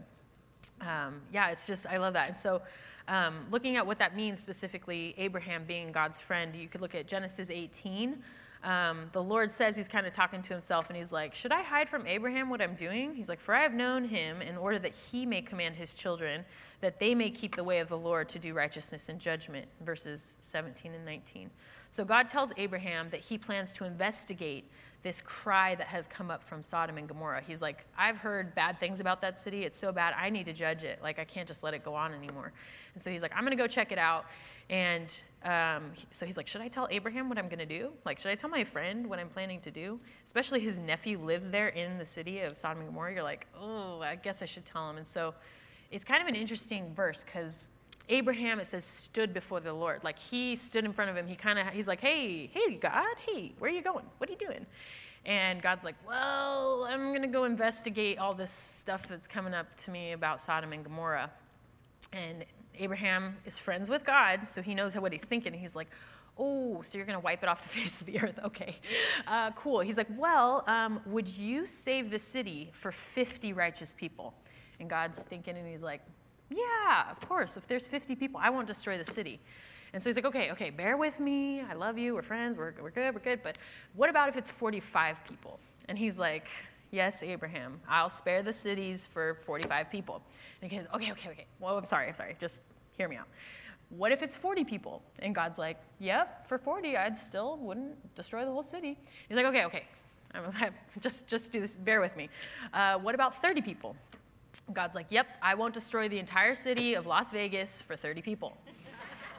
[0.80, 2.28] um, yeah, it's just, I love that.
[2.28, 2.62] And so,
[3.08, 7.08] um, looking at what that means specifically, Abraham being God's friend, you could look at
[7.08, 8.22] Genesis 18.
[8.62, 11.62] Um, the Lord says he's kind of talking to himself and he's like, Should I
[11.62, 13.14] hide from Abraham what I'm doing?
[13.14, 16.44] He's like, For I have known him in order that he may command his children,
[16.80, 19.66] that they may keep the way of the Lord to do righteousness and judgment.
[19.82, 21.50] Verses 17 and 19.
[21.88, 24.70] So God tells Abraham that he plans to investigate
[25.02, 27.42] this cry that has come up from Sodom and Gomorrah.
[27.46, 29.64] He's like, I've heard bad things about that city.
[29.64, 30.14] It's so bad.
[30.16, 31.00] I need to judge it.
[31.02, 32.52] Like, I can't just let it go on anymore.
[32.94, 34.26] And so he's like, I'm going to go check it out.
[34.70, 37.90] And um, so he's like, Should I tell Abraham what I'm going to do?
[38.06, 40.00] Like, should I tell my friend what I'm planning to do?
[40.24, 43.12] Especially his nephew lives there in the city of Sodom and Gomorrah.
[43.12, 44.96] You're like, Oh, I guess I should tell him.
[44.96, 45.34] And so
[45.90, 47.70] it's kind of an interesting verse because
[48.08, 50.02] Abraham, it says, stood before the Lord.
[50.04, 51.26] Like he stood in front of him.
[51.26, 54.04] He kind of, he's like, hey, hey, God, hey, where are you going?
[54.18, 54.66] What are you doing?
[55.26, 59.66] And God's like, well, I'm going to go investigate all this stuff that's coming up
[59.84, 61.30] to me about Sodom and Gomorrah.
[62.12, 62.44] And
[62.78, 65.52] Abraham is friends with God, so he knows what he's thinking.
[65.52, 65.88] He's like,
[66.38, 68.38] oh, so you're going to wipe it off the face of the earth.
[68.44, 68.76] Okay,
[69.26, 69.80] uh, cool.
[69.80, 74.34] He's like, well, um, would you save the city for 50 righteous people?
[74.78, 76.00] And God's thinking, and he's like,
[76.48, 77.56] yeah, of course.
[77.56, 79.40] If there's 50 people, I won't destroy the city.
[79.92, 81.62] And so he's like, okay, okay, bear with me.
[81.62, 82.14] I love you.
[82.14, 82.56] We're friends.
[82.56, 83.14] We're, we're good.
[83.14, 83.42] We're good.
[83.42, 83.58] But
[83.94, 85.58] what about if it's 45 people?
[85.88, 86.48] And he's like,
[86.90, 90.22] yes, Abraham, I'll spare the cities for 45 people.
[90.62, 91.46] And he goes, okay, okay, okay.
[91.58, 92.36] Well, I'm sorry, I'm sorry.
[92.38, 93.28] Just hear me out.
[93.90, 95.02] What if it's 40 people?
[95.18, 98.98] And God's like, yep, for 40, I'd still wouldn't destroy the whole city.
[99.28, 99.84] He's like, okay, okay.
[101.00, 102.28] just, just do this, bear with me.
[102.72, 103.96] Uh, what about 30 people?
[104.72, 108.56] God's like, yep, I won't destroy the entire city of Las Vegas for 30 people.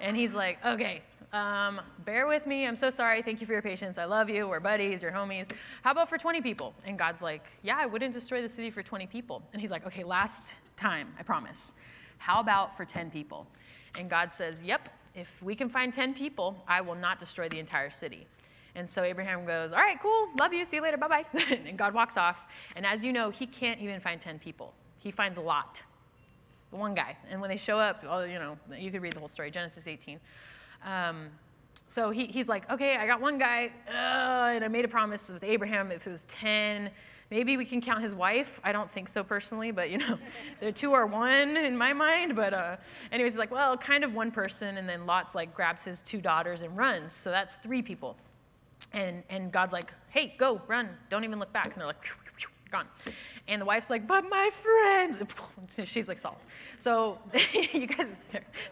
[0.02, 1.02] And he's like, okay,
[1.34, 2.67] um, bear with me.
[2.67, 3.22] I'm so sorry.
[3.22, 3.98] Thank you for your patience.
[3.98, 4.48] I love you.
[4.48, 5.02] We're buddies.
[5.02, 5.50] You're homies.
[5.84, 6.74] How about for 20 people?
[6.86, 9.41] And God's like, yeah, I wouldn't destroy the city for 20 people.
[9.54, 11.82] And he's like, okay, last time, I promise.
[12.17, 13.48] How about for 10 people?
[13.98, 17.60] And God says, yep, if we can find 10 people, I will not destroy the
[17.60, 18.28] entire city.
[18.76, 21.26] And so Abraham goes, All right, cool, love you, see you later, bye bye.
[21.65, 22.46] and God walks off.
[22.78, 25.82] And as you know, he can't even find 10 people he finds a Lot,
[26.70, 27.17] the one guy.
[27.30, 30.20] And when they show up, you know, you could read the whole story, Genesis 18.
[30.86, 31.28] Um,
[31.88, 35.30] so he, he's like, okay, I got one guy, uh, and I made a promise
[35.30, 36.89] with Abraham if it was 10,
[37.30, 38.62] maybe we can count his wife.
[38.63, 40.17] I don't think so personally, but you know,
[40.60, 42.36] the two are one in my mind.
[42.36, 42.78] But uh,
[43.12, 46.22] anyways, he's like, well, kind of one person, and then Lot's like grabs his two
[46.22, 47.13] daughters and runs.
[47.13, 48.17] So that's three people.
[48.94, 51.67] And, and God's like, hey, go, run, don't even look back.
[51.67, 52.06] And they're like,
[52.72, 52.88] gone.
[53.47, 55.23] And the wife's like, but my friends.
[55.89, 56.45] She's like salt.
[56.77, 57.17] So
[57.73, 58.12] you guys,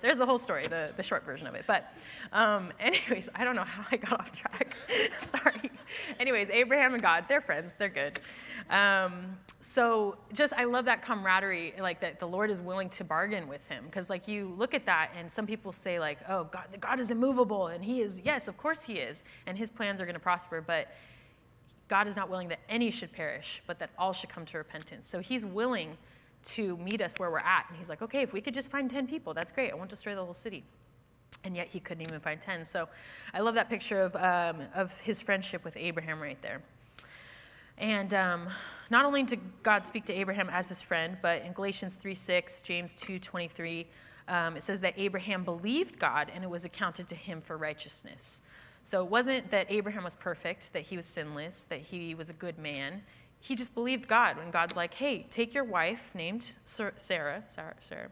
[0.01, 1.65] there's the whole story, the, the short version of it.
[1.67, 1.93] But
[2.31, 4.75] um, anyways, I don't know how I got off track.
[5.19, 5.71] Sorry.
[6.19, 7.73] Anyways, Abraham and God, they're friends.
[7.77, 8.19] They're good.
[8.69, 13.47] Um, so just, I love that camaraderie, like that the Lord is willing to bargain
[13.47, 13.83] with him.
[13.85, 17.11] Because like you look at that and some people say like, oh, God, God is
[17.11, 17.67] immovable.
[17.67, 19.23] And he is, yes, of course he is.
[19.47, 20.61] And his plans are going to prosper.
[20.61, 20.93] But
[21.89, 25.07] God is not willing that any should perish, but that all should come to repentance.
[25.07, 25.97] So he's willing
[26.43, 27.65] to meet us where we're at.
[27.67, 29.71] And he's like, okay, if we could just find 10 people, that's great.
[29.71, 30.63] I won't destroy the whole city.
[31.43, 32.63] And yet he couldn't even find 10.
[32.63, 32.87] So
[33.33, 36.61] I love that picture of, um, of his friendship with Abraham right there.
[37.79, 38.47] And um,
[38.89, 42.61] not only did God speak to Abraham as his friend, but in Galatians 3 6,
[42.61, 43.87] James 2 23,
[44.27, 48.41] um, it says that Abraham believed God and it was accounted to him for righteousness.
[48.89, 52.33] So it wasn't that Abraham was perfect, that he was sinless, that he was a
[52.33, 53.03] good man.
[53.39, 57.43] He just believed God when God's like, hey, take your wife named Sarah, Sarah,
[57.81, 58.09] Sarah,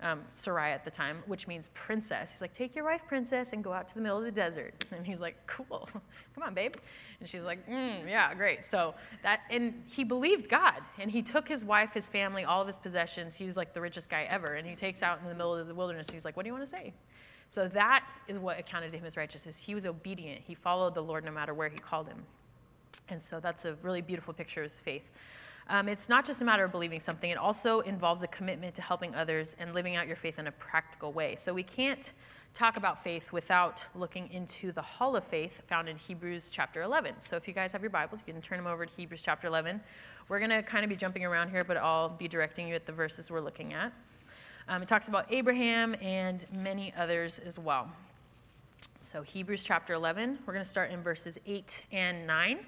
[0.00, 2.34] um, Sarai at the time, which means princess.
[2.34, 4.86] He's like, take your wife, princess, and go out to the middle of the desert.
[4.96, 5.88] And he's like, cool,
[6.34, 6.76] come on, babe.
[7.18, 8.64] And she's like, mm, yeah, great.
[8.64, 12.68] So that, and he believed God, and he took his wife, his family, all of
[12.68, 13.34] his possessions.
[13.34, 15.66] He was like the richest guy ever, and he takes out in the middle of
[15.66, 16.08] the wilderness.
[16.08, 16.94] He's like, what do you want to say?
[17.54, 19.64] So that is what accounted to him as righteousness.
[19.64, 20.42] He was obedient.
[20.44, 22.24] He followed the Lord no matter where he called him.
[23.08, 25.12] And so that's a really beautiful picture of his faith.
[25.68, 28.82] Um, it's not just a matter of believing something, it also involves a commitment to
[28.82, 31.36] helping others and living out your faith in a practical way.
[31.36, 32.12] So we can't
[32.54, 37.20] talk about faith without looking into the hall of faith found in Hebrews chapter 11.
[37.20, 39.46] So if you guys have your Bibles, you can turn them over to Hebrews chapter
[39.46, 39.80] 11.
[40.28, 42.84] We're going to kind of be jumping around here, but I'll be directing you at
[42.84, 43.92] the verses we're looking at.
[44.66, 47.92] Um, it talks about Abraham and many others as well.
[49.00, 52.60] So, Hebrews chapter 11, we're going to start in verses 8 and 9.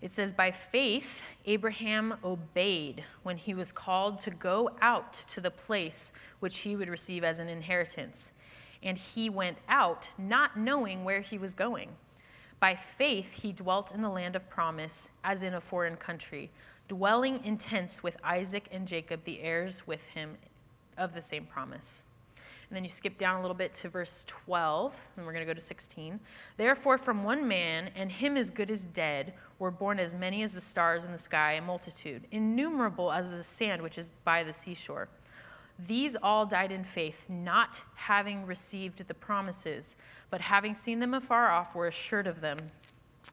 [0.00, 5.50] It says, By faith, Abraham obeyed when he was called to go out to the
[5.50, 8.34] place which he would receive as an inheritance.
[8.84, 11.88] And he went out, not knowing where he was going.
[12.60, 16.50] By faith, he dwelt in the land of promise, as in a foreign country,
[16.86, 20.36] dwelling in tents with Isaac and Jacob, the heirs with him
[21.02, 22.14] of the same promise.
[22.36, 25.50] And then you skip down a little bit to verse 12, and we're going to
[25.50, 26.18] go to 16.
[26.56, 30.54] Therefore, from one man, and him as good as dead, were born as many as
[30.54, 34.54] the stars in the sky, a multitude, innumerable as the sand which is by the
[34.54, 35.08] seashore.
[35.86, 39.96] These all died in faith, not having received the promises,
[40.30, 42.58] but having seen them afar off, were assured of them,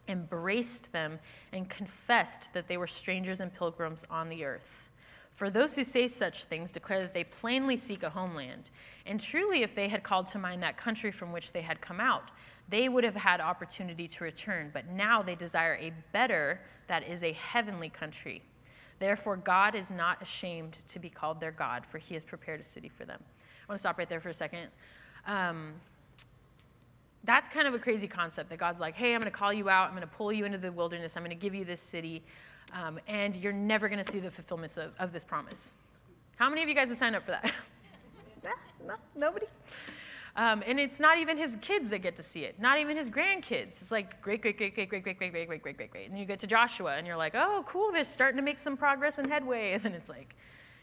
[0.09, 1.17] embraced them,
[1.53, 4.88] and confessed that they were strangers and pilgrims on the earth.
[5.39, 8.71] For those who say such things declare that they plainly seek a homeland.
[9.05, 12.01] And truly, if they had called to mind that country from which they had come
[12.01, 12.23] out,
[12.67, 14.69] they would have had opportunity to return.
[14.73, 18.41] But now they desire a better, that is, a heavenly country.
[18.99, 22.65] Therefore, God is not ashamed to be called their God, for he has prepared a
[22.65, 23.23] city for them.
[23.23, 24.67] I want to stop right there for a second.
[25.25, 25.71] Um,
[27.23, 29.69] that's kind of a crazy concept that God's like, hey, I'm going to call you
[29.69, 29.85] out.
[29.85, 31.15] I'm going to pull you into the wilderness.
[31.15, 32.23] I'm going to give you this city.
[32.73, 35.73] Um, and you're never going to see the fulfillment of, of this promise.
[36.37, 37.51] How many of you guys would sign up for that?
[38.85, 39.45] no, nobody.
[40.35, 43.09] Um, and it's not even his kids that get to see it, not even his
[43.09, 43.81] grandkids.
[43.81, 46.05] It's like great, great, great, great, great, great, great, great, great, great, great, great.
[46.05, 48.57] And then you get to Joshua, and you're like, oh, cool, they're starting to make
[48.57, 49.73] some progress and headway.
[49.73, 50.35] And then it's like,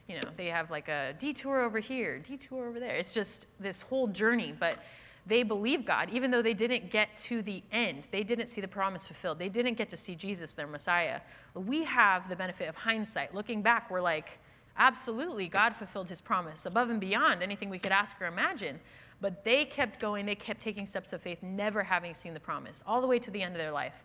[0.08, 2.96] you know, they have like a detour over here, detour over there.
[2.96, 4.54] It's just this whole journey.
[4.58, 4.78] But
[5.26, 8.08] they believe God, even though they didn't get to the end.
[8.12, 9.38] They didn't see the promise fulfilled.
[9.38, 11.20] They didn't get to see Jesus, their Messiah.
[11.54, 13.34] We have the benefit of hindsight.
[13.34, 14.38] Looking back, we're like,
[14.78, 18.80] Absolutely, God fulfilled his promise above and beyond anything we could ask or imagine.
[19.20, 22.82] But they kept going, they kept taking steps of faith, never having seen the promise,
[22.86, 24.04] all the way to the end of their life.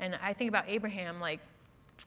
[0.00, 1.40] And I think about Abraham, like,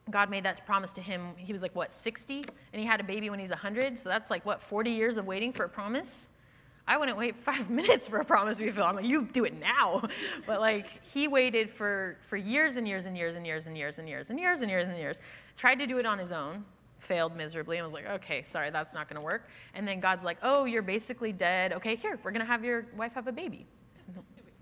[0.09, 1.33] God made that promise to him.
[1.37, 2.45] He was like, what, 60?
[2.73, 3.97] And he had a baby when he's 100.
[3.97, 6.40] So that's like, what, 40 years of waiting for a promise?
[6.87, 8.87] I wouldn't wait five minutes for a promise fulfilled.
[8.87, 10.03] I'm like, you do it now.
[10.45, 13.99] But like, he waited for, for years and years and years and years and years
[13.99, 15.19] and years and years and years and years.
[15.55, 16.65] Tried to do it on his own,
[16.99, 19.47] failed miserably and was like, okay, sorry, that's not to work.
[19.73, 21.73] And then God's like, oh, you're basically dead.
[21.73, 23.65] Okay, here, we're to have your wife have a baby.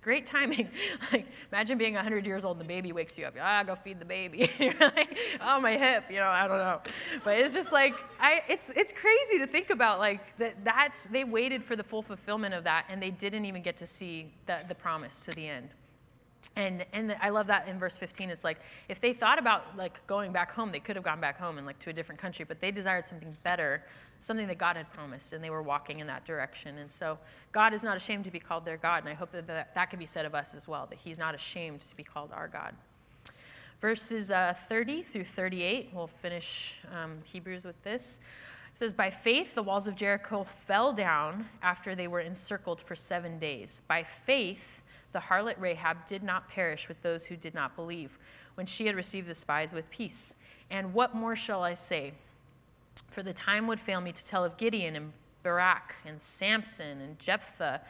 [0.02, 0.70] Great timing.
[1.12, 3.36] like, imagine being 100 years old and the baby wakes you up.
[3.40, 4.50] Ah, go feed the baby.
[4.60, 6.06] you're like, oh, my hip.
[6.10, 6.82] You know, I don't know.
[7.24, 10.00] But it's just like, I, it's, it's crazy to think about.
[10.00, 13.62] Like, that, that's, they waited for the full fulfillment of that and they didn't even
[13.62, 15.70] get to see the, the promise to the end.
[16.56, 18.30] And, and I love that in verse 15.
[18.30, 21.38] It's like if they thought about like going back home, they could have gone back
[21.38, 23.84] home and like to a different country, but they desired something better,
[24.20, 26.78] something that God had promised, and they were walking in that direction.
[26.78, 27.18] And so
[27.52, 29.90] God is not ashamed to be called their God, and I hope that that, that
[29.90, 32.48] could be said of us as well, that He's not ashamed to be called our
[32.48, 32.74] God.
[33.80, 38.20] Verses uh, 30 through 38, we'll finish um, Hebrews with this.
[38.74, 42.96] It says, By faith, the walls of Jericho fell down after they were encircled for
[42.96, 43.82] seven days.
[43.88, 44.82] By faith,
[45.14, 48.20] the harlot Rahab did not perish with those who did not believe
[48.56, 50.36] when she had received the spies with peace.
[50.70, 52.14] And what more shall I say?
[53.08, 57.18] For the time would fail me to tell of Gideon and Barak and Samson and
[57.20, 57.82] Jephthah,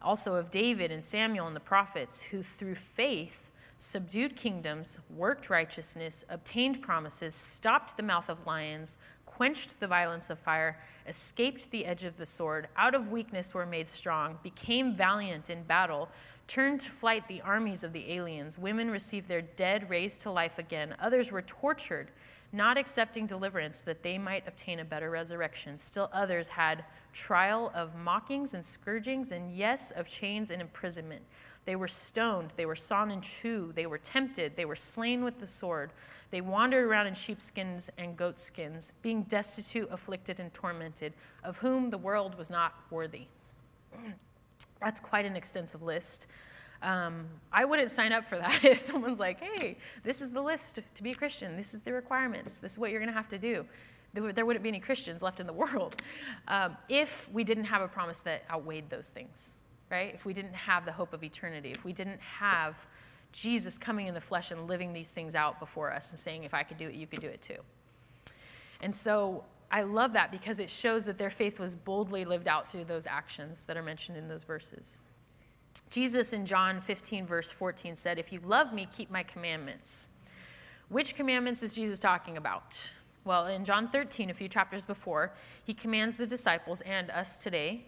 [0.00, 6.24] also of David and Samuel and the prophets, who through faith subdued kingdoms, worked righteousness,
[6.28, 12.04] obtained promises, stopped the mouth of lions, quenched the violence of fire, escaped the edge
[12.04, 16.08] of the sword, out of weakness were made strong, became valiant in battle
[16.46, 18.58] Turned to flight the armies of the aliens.
[18.58, 20.94] Women received their dead raised to life again.
[21.00, 22.10] Others were tortured,
[22.52, 25.78] not accepting deliverance that they might obtain a better resurrection.
[25.78, 31.22] Still others had trial of mockings and scourgings, and yes, of chains and imprisonment.
[31.64, 35.38] They were stoned, they were sawn in two, they were tempted, they were slain with
[35.38, 35.90] the sword.
[36.30, 41.12] They wandered around in sheepskins and goatskins, being destitute, afflicted, and tormented,
[41.44, 43.26] of whom the world was not worthy.
[44.80, 46.28] That's quite an extensive list.
[46.82, 50.80] Um, I wouldn't sign up for that if someone's like, hey, this is the list
[50.94, 53.28] to be a Christian, this is the requirements, this is what you're going to have
[53.30, 53.64] to do.
[54.14, 56.02] There wouldn't be any Christians left in the world
[56.48, 59.56] um, if we didn't have a promise that outweighed those things,
[59.90, 60.12] right?
[60.14, 62.86] If we didn't have the hope of eternity, if we didn't have
[63.32, 66.52] Jesus coming in the flesh and living these things out before us and saying, if
[66.52, 67.56] I could do it, you could do it too.
[68.82, 72.70] And so I love that because it shows that their faith was boldly lived out
[72.70, 75.00] through those actions that are mentioned in those verses.
[75.90, 80.10] Jesus in John 15, verse 14 said, If you love me, keep my commandments.
[80.88, 82.90] Which commandments is Jesus talking about?
[83.24, 85.32] Well, in John 13, a few chapters before,
[85.64, 87.84] he commands the disciples and us today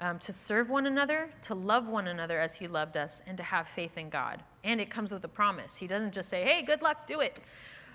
[0.00, 3.42] um, to serve one another, to love one another as he loved us, and to
[3.42, 4.42] have faith in God.
[4.64, 5.76] And it comes with a promise.
[5.76, 7.40] He doesn't just say, hey, good luck, do it.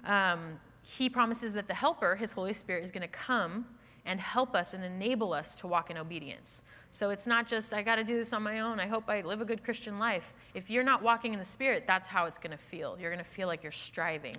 [0.06, 3.66] Um, he promises that the Helper, His Holy Spirit, is going to come
[4.06, 6.64] and help us and enable us to walk in obedience.
[6.92, 8.80] So it's not just, I got to do this on my own.
[8.80, 10.34] I hope I live a good Christian life.
[10.54, 12.98] If you're not walking in the Spirit, that's how it's going to feel.
[13.00, 14.36] You're going to feel like you're striving.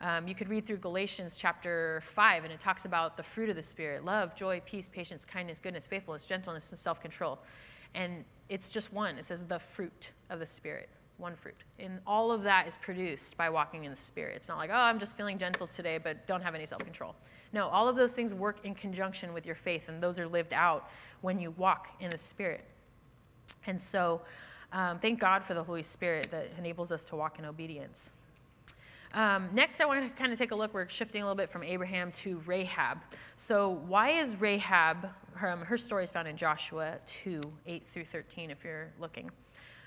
[0.00, 3.56] Um, you could read through Galatians chapter 5, and it talks about the fruit of
[3.56, 7.38] the Spirit love, joy, peace, patience, kindness, goodness, faithfulness, gentleness, and self control.
[7.94, 9.18] And it's just one.
[9.18, 10.88] It says the fruit of the Spirit,
[11.18, 11.56] one fruit.
[11.78, 14.36] And all of that is produced by walking in the Spirit.
[14.36, 17.14] It's not like, oh, I'm just feeling gentle today, but don't have any self control.
[17.52, 20.52] No, all of those things work in conjunction with your faith, and those are lived
[20.52, 20.88] out
[21.20, 22.64] when you walk in the Spirit.
[23.66, 24.22] And so,
[24.72, 28.16] um, thank God for the Holy Spirit that enables us to walk in obedience.
[29.12, 30.72] Um, next, I want to kind of take a look.
[30.72, 32.98] We're shifting a little bit from Abraham to Rahab.
[33.34, 38.50] So, why is Rahab, her, her story is found in Joshua 2 8 through 13,
[38.52, 39.28] if you're looking.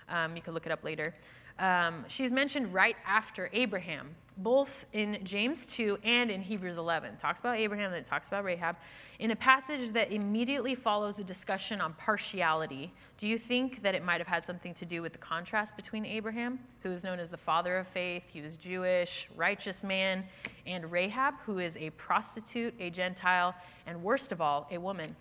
[0.10, 1.16] Um, you can look it up later.
[1.60, 7.12] Um, she's mentioned right after Abraham, both in James 2 and in Hebrews 11.
[7.12, 8.76] It talks about Abraham, then it talks about Rahab.
[9.20, 14.04] In a passage that immediately follows a discussion on partiality, do you think that it
[14.04, 17.30] might have had something to do with the contrast between Abraham, who is known as
[17.30, 20.24] the father of faith, he was Jewish, righteous man,
[20.66, 23.54] and Rahab, who is a prostitute, a Gentile,
[23.86, 25.16] and worst of all, a woman?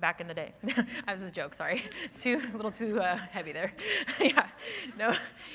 [0.00, 0.52] Back in the day.
[0.62, 1.84] that was a joke, sorry.
[2.16, 3.72] too, a little too uh, heavy there.
[4.20, 4.48] yeah,
[4.98, 5.14] no,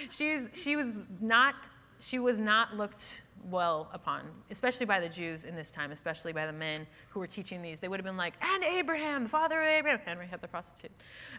[0.10, 1.56] she was, she was not,
[2.00, 6.46] she was not looked well upon, especially by the Jews in this time, especially by
[6.46, 7.80] the men who were teaching these.
[7.80, 10.92] They would have been like, and Abraham, the father of Abraham, and Rahab the prostitute.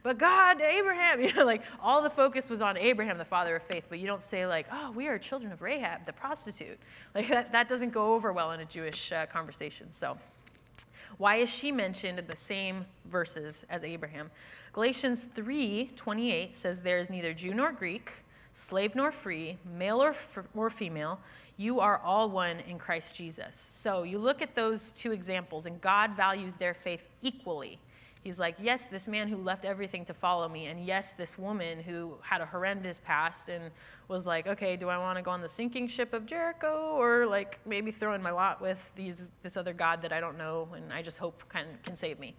[0.03, 3.63] But God, Abraham, you know, like all the focus was on Abraham, the father of
[3.63, 6.79] faith, but you don't say like, oh, we are children of Rahab, the prostitute.
[7.15, 10.19] Like that, that doesn't go over well in a Jewish uh, conversation, so.
[11.19, 14.31] Why is she mentioned in the same verses as Abraham?
[14.73, 18.13] Galatians 3 28 says, There is neither Jew nor Greek,
[18.53, 21.19] slave nor free, male or, f- or female.
[21.57, 23.57] You are all one in Christ Jesus.
[23.57, 27.79] So you look at those two examples, and God values their faith equally.
[28.23, 31.81] He's like, yes, this man who left everything to follow me, and yes, this woman
[31.81, 33.71] who had a horrendous past and
[34.09, 37.27] was like, okay, do I want to go on the sinking ship of Jericho or
[37.27, 40.69] like maybe throw in my lot with these, this other God that I don't know
[40.75, 42.35] and I just hope can, can save me?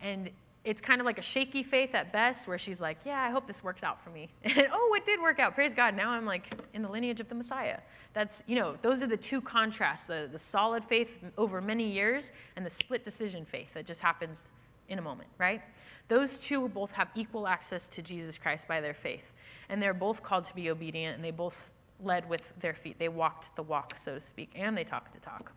[0.00, 0.30] And
[0.64, 3.46] it's kind of like a shaky faith at best where she's like, yeah, I hope
[3.46, 4.28] this works out for me.
[4.42, 5.54] And oh, it did work out.
[5.54, 5.94] Praise God.
[5.94, 7.80] Now I'm like in the lineage of the Messiah.
[8.14, 12.32] That's, you know, those are the two contrasts the, the solid faith over many years
[12.56, 14.52] and the split decision faith that just happens
[14.88, 15.62] in a moment, right?
[16.08, 19.34] Those two both have equal access to Jesus Christ by their faith.
[19.68, 22.98] And they're both called to be obedient, and they both led with their feet.
[22.98, 25.52] They walked the walk, so to speak, and they talked the talk.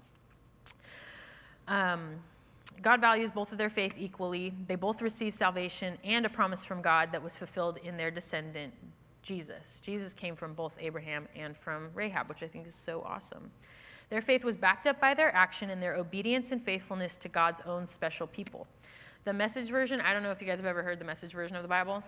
[1.68, 2.16] Um,
[2.82, 4.54] God values both of their faith equally.
[4.68, 8.74] They both received salvation and a promise from God that was fulfilled in their descendant,
[9.24, 9.82] Jesus.
[9.82, 13.52] Jesus came from both Abraham and from Rahab, which I think is so awesome.
[14.10, 17.62] Their faith was backed up by their action and their obedience and faithfulness to God's
[17.62, 18.68] own special people.
[19.28, 21.58] The message version, I don't know if you guys have ever heard the message version
[21.58, 22.02] of the Bible.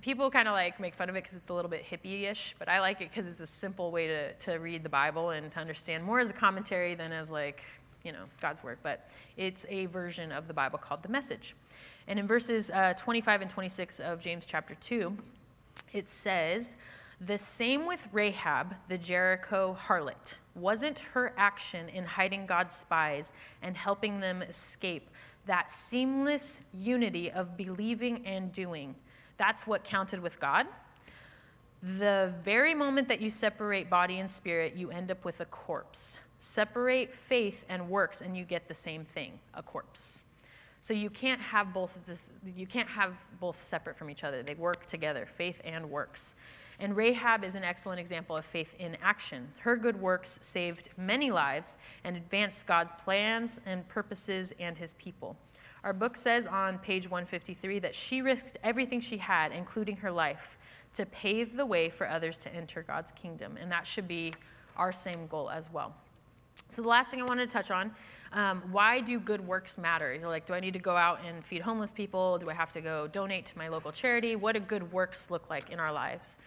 [0.00, 2.56] People kind of like make fun of it because it's a little bit hippie ish,
[2.58, 5.52] but I like it because it's a simple way to, to read the Bible and
[5.52, 7.62] to understand more as a commentary than as like,
[8.04, 8.78] you know, God's word.
[8.82, 11.54] But it's a version of the Bible called the message.
[12.08, 15.16] And in verses uh, 25 and 26 of James chapter 2,
[15.92, 16.76] it says,
[17.24, 20.38] the same with Rahab, the Jericho harlot.
[20.56, 23.32] Wasn't her action in hiding God's spies
[23.62, 25.08] and helping them escape
[25.46, 28.94] that seamless unity of believing and doing.
[29.36, 30.66] That's what counted with God.
[31.82, 36.20] The very moment that you separate body and spirit, you end up with a corpse.
[36.38, 40.20] Separate faith and works, and you get the same thing a corpse.
[40.80, 44.42] So you can't have both this, you can't have both separate from each other.
[44.42, 46.36] They work together, faith and works.
[46.82, 49.46] And Rahab is an excellent example of faith in action.
[49.60, 55.36] Her good works saved many lives and advanced God's plans and purposes and his people.
[55.84, 60.58] Our book says on page 153 that she risked everything she had, including her life,
[60.94, 63.56] to pave the way for others to enter God's kingdom.
[63.60, 64.34] And that should be
[64.76, 65.94] our same goal as well.
[66.68, 67.92] So, the last thing I wanted to touch on
[68.32, 70.12] um, why do good works matter?
[70.12, 72.38] You're like, do I need to go out and feed homeless people?
[72.38, 74.34] Do I have to go donate to my local charity?
[74.34, 76.38] What do good works look like in our lives?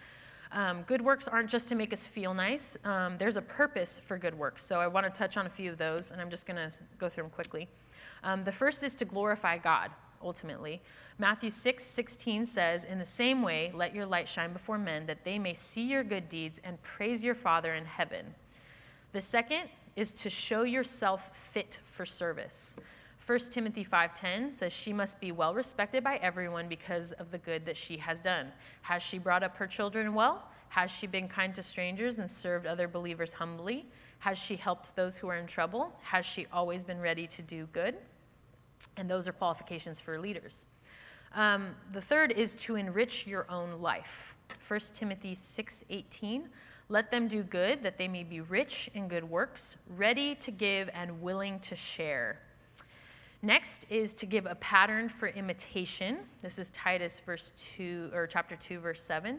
[0.52, 2.76] Um, good works aren't just to make us feel nice.
[2.84, 4.64] Um, there's a purpose for good works.
[4.64, 6.74] So I want to touch on a few of those, and I'm just going to
[6.98, 7.68] go through them quickly.
[8.22, 9.90] Um, the first is to glorify God,
[10.22, 10.80] ultimately.
[11.18, 15.24] Matthew 6 16 says, In the same way, let your light shine before men, that
[15.24, 18.34] they may see your good deeds and praise your Father in heaven.
[19.12, 22.78] The second is to show yourself fit for service.
[23.26, 27.66] 1 Timothy 5:10 says she must be well respected by everyone because of the good
[27.66, 28.52] that she has done.
[28.82, 30.48] Has she brought up her children well?
[30.68, 33.84] Has she been kind to strangers and served other believers humbly?
[34.20, 35.92] Has she helped those who are in trouble?
[36.02, 37.96] Has she always been ready to do good?
[38.96, 40.66] And those are qualifications for leaders.
[41.34, 44.36] Um, the third is to enrich your own life.
[44.60, 46.48] 1 Timothy 6:18,
[46.88, 50.88] let them do good that they may be rich in good works, ready to give
[50.94, 52.38] and willing to share.
[53.42, 56.18] Next is to give a pattern for imitation.
[56.42, 59.38] This is Titus verse 2 or chapter 2 verse 7.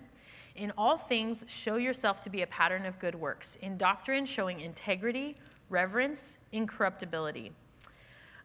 [0.56, 4.62] In all things show yourself to be a pattern of good works, in doctrine showing
[4.62, 5.36] integrity,
[5.70, 7.52] reverence, incorruptibility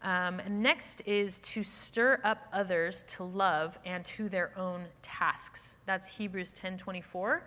[0.03, 5.77] um, next is to stir up others to love and to their own tasks.
[5.87, 7.43] That's Hebrews 10:24.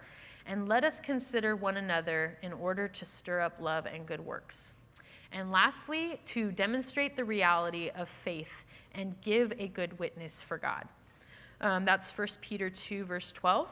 [0.46, 4.76] And let us consider one another in order to stir up love and good works.
[5.32, 10.88] And lastly, to demonstrate the reality of faith and give a good witness for God.
[11.62, 13.68] Um, that's 1 Peter 2, verse 12.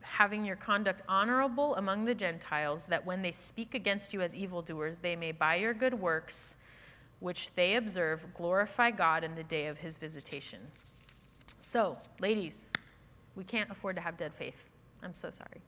[0.00, 4.98] Having your conduct honorable among the Gentiles, that when they speak against you as evildoers,
[4.98, 6.58] they may by your good works
[7.20, 10.60] which they observe glorify God in the day of his visitation.
[11.58, 12.68] So, ladies,
[13.34, 14.68] we can't afford to have dead faith.
[15.02, 15.60] I'm so sorry.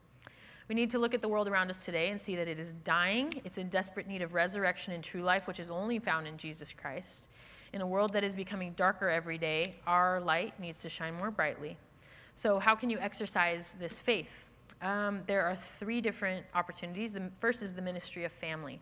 [0.70, 2.74] We need to look at the world around us today and see that it is
[2.74, 3.34] dying.
[3.44, 6.72] It's in desperate need of resurrection and true life, which is only found in Jesus
[6.72, 7.26] Christ.
[7.72, 11.32] In a world that is becoming darker every day, our light needs to shine more
[11.32, 11.76] brightly.
[12.36, 14.48] So, how can you exercise this faith?
[14.80, 17.14] Um, there are three different opportunities.
[17.14, 18.78] The first is the ministry of family.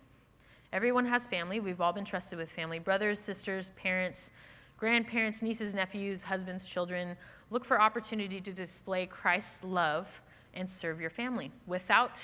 [0.74, 1.58] Everyone has family.
[1.58, 4.32] We've all been trusted with family brothers, sisters, parents,
[4.76, 7.16] grandparents, nieces, nephews, husbands, children.
[7.50, 10.20] Look for opportunity to display Christ's love
[10.58, 12.20] and serve your family without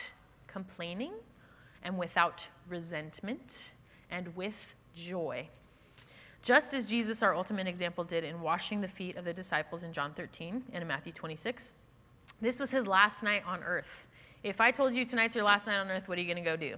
[0.49, 1.13] complaining
[1.83, 3.73] and without resentment
[4.11, 5.49] and with joy.
[6.43, 9.93] Just as Jesus, our ultimate example, did in washing the feet of the disciples in
[9.93, 11.75] John 13 and in Matthew 26.
[12.41, 14.09] This was his last night on earth.
[14.43, 16.51] If I told you tonight's your last night on earth, what are you going to
[16.51, 16.77] go do?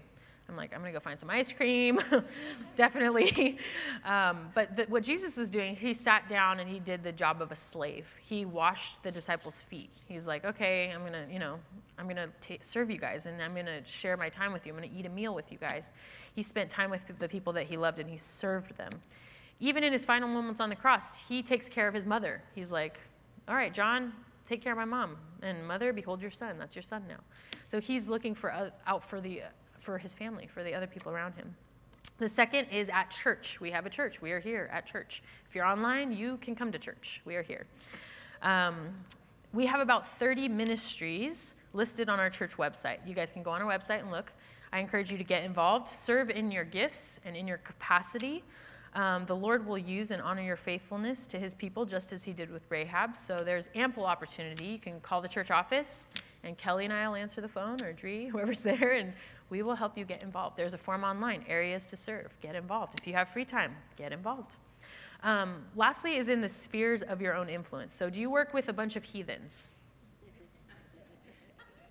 [0.48, 1.98] I'm like, I'm gonna go find some ice cream,
[2.76, 3.58] definitely.
[4.04, 7.42] Um, but the, what Jesus was doing, he sat down and he did the job
[7.42, 8.06] of a slave.
[8.22, 9.90] He washed the disciples' feet.
[10.06, 11.58] He's like, okay, I'm gonna, you know,
[11.98, 14.72] I'm gonna t- serve you guys and I'm gonna share my time with you.
[14.72, 15.90] I'm gonna eat a meal with you guys.
[16.36, 18.92] He spent time with the people that he loved and he served them.
[19.58, 22.42] Even in his final moments on the cross, he takes care of his mother.
[22.54, 23.00] He's like,
[23.48, 24.12] all right, John,
[24.46, 25.16] take care of my mom.
[25.42, 26.58] And mother, behold your son.
[26.58, 27.18] That's your son now.
[27.64, 29.42] So he's looking for uh, out for the
[29.78, 31.54] for his family, for the other people around him.
[32.18, 33.60] The second is at church.
[33.60, 34.22] We have a church.
[34.22, 35.22] We are here at church.
[35.48, 37.20] If you're online, you can come to church.
[37.24, 37.66] We are here.
[38.42, 38.76] Um,
[39.52, 42.98] we have about 30 ministries listed on our church website.
[43.06, 44.32] You guys can go on our website and look.
[44.72, 48.42] I encourage you to get involved, serve in your gifts and in your capacity.
[48.94, 52.32] Um, the Lord will use and honor your faithfulness to his people just as he
[52.32, 53.16] did with Rahab.
[53.16, 54.64] So there's ample opportunity.
[54.64, 56.08] You can call the church office,
[56.42, 59.12] and Kelly and I will answer the phone, or Dree, whoever's there, and
[59.50, 60.56] we will help you get involved.
[60.56, 62.34] There's a form online, areas to serve.
[62.40, 62.98] Get involved.
[62.98, 64.56] If you have free time, get involved.
[65.22, 67.94] Um, lastly, is in the spheres of your own influence.
[67.94, 69.72] So, do you work with a bunch of heathens?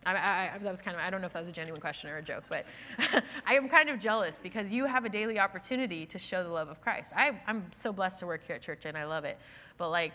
[0.05, 2.11] I, I, that was kind of, I don't know if that was a genuine question
[2.11, 2.65] or a joke, but
[3.47, 6.69] I am kind of jealous because you have a daily opportunity to show the love
[6.69, 7.13] of Christ.
[7.15, 9.39] I, I'm so blessed to work here at church and I love it.
[9.77, 10.13] But like,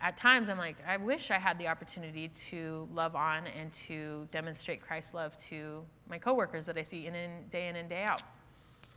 [0.00, 4.26] at times I'm like, I wish I had the opportunity to love on and to
[4.30, 8.02] demonstrate Christ's love to my coworkers that I see in and day in and day
[8.02, 8.22] out.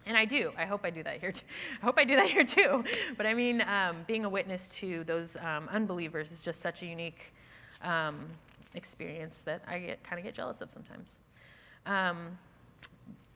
[0.06, 0.52] And I do.
[0.58, 1.32] I hope I do that here.
[1.32, 1.46] Too.
[1.82, 2.84] I hope I do that here too.
[3.18, 6.86] But I mean, um, being a witness to those um, unbelievers is just such a
[6.86, 7.34] unique
[7.82, 8.26] um,
[8.74, 11.20] experience that I get kind of get jealous of sometimes.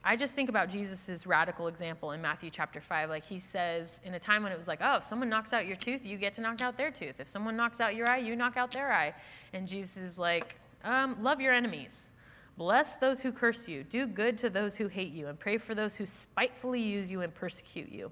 [0.08, 3.10] I just think about Jesus' radical example in Matthew chapter 5.
[3.10, 5.68] Like he says, in a time when it was like, oh, if someone knocks out
[5.68, 7.20] your tooth, you get to knock out their tooth.
[7.20, 9.14] If someone knocks out your eye, you knock out their eye.
[9.52, 10.56] And Jesus is like,
[10.86, 12.12] um, love your enemies.
[12.58, 13.84] Bless those who curse you.
[13.84, 15.28] Do good to those who hate you.
[15.28, 18.10] And pray for those who spitefully use you and persecute you.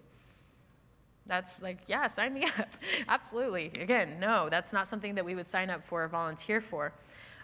[1.27, 2.67] That's like, yeah, sign me up.
[3.07, 3.71] Absolutely.
[3.79, 6.91] Again, no, that's not something that we would sign up for or volunteer for.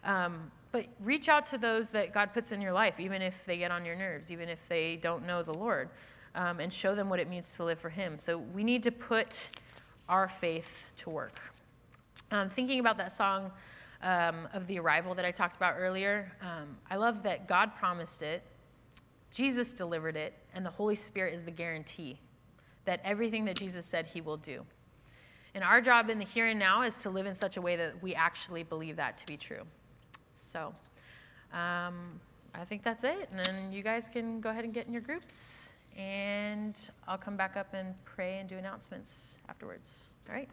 [0.03, 3.57] Um, but reach out to those that God puts in your life, even if they
[3.57, 5.89] get on your nerves, even if they don't know the Lord,
[6.36, 8.17] um, and show them what it means to live for Him.
[8.17, 9.51] So we need to put
[10.07, 11.39] our faith to work.
[12.32, 13.51] Um, thinking about that song
[14.01, 18.22] um, of the arrival that I talked about earlier, um, I love that God promised
[18.22, 18.43] it,
[19.32, 22.17] Jesus delivered it, and the Holy Spirit is the guarantee
[22.86, 24.65] that everything that Jesus said He will do.
[25.53, 27.76] And our job in the here and now is to live in such a way
[27.76, 29.63] that we actually believe that to be true.
[30.34, 30.73] So
[31.53, 32.19] um,
[32.53, 33.29] I think that's it.
[33.32, 35.69] And then you guys can go ahead and get in your groups.
[35.97, 36.77] And
[37.07, 40.11] I'll come back up and pray and do announcements afterwards.
[40.29, 40.49] All right?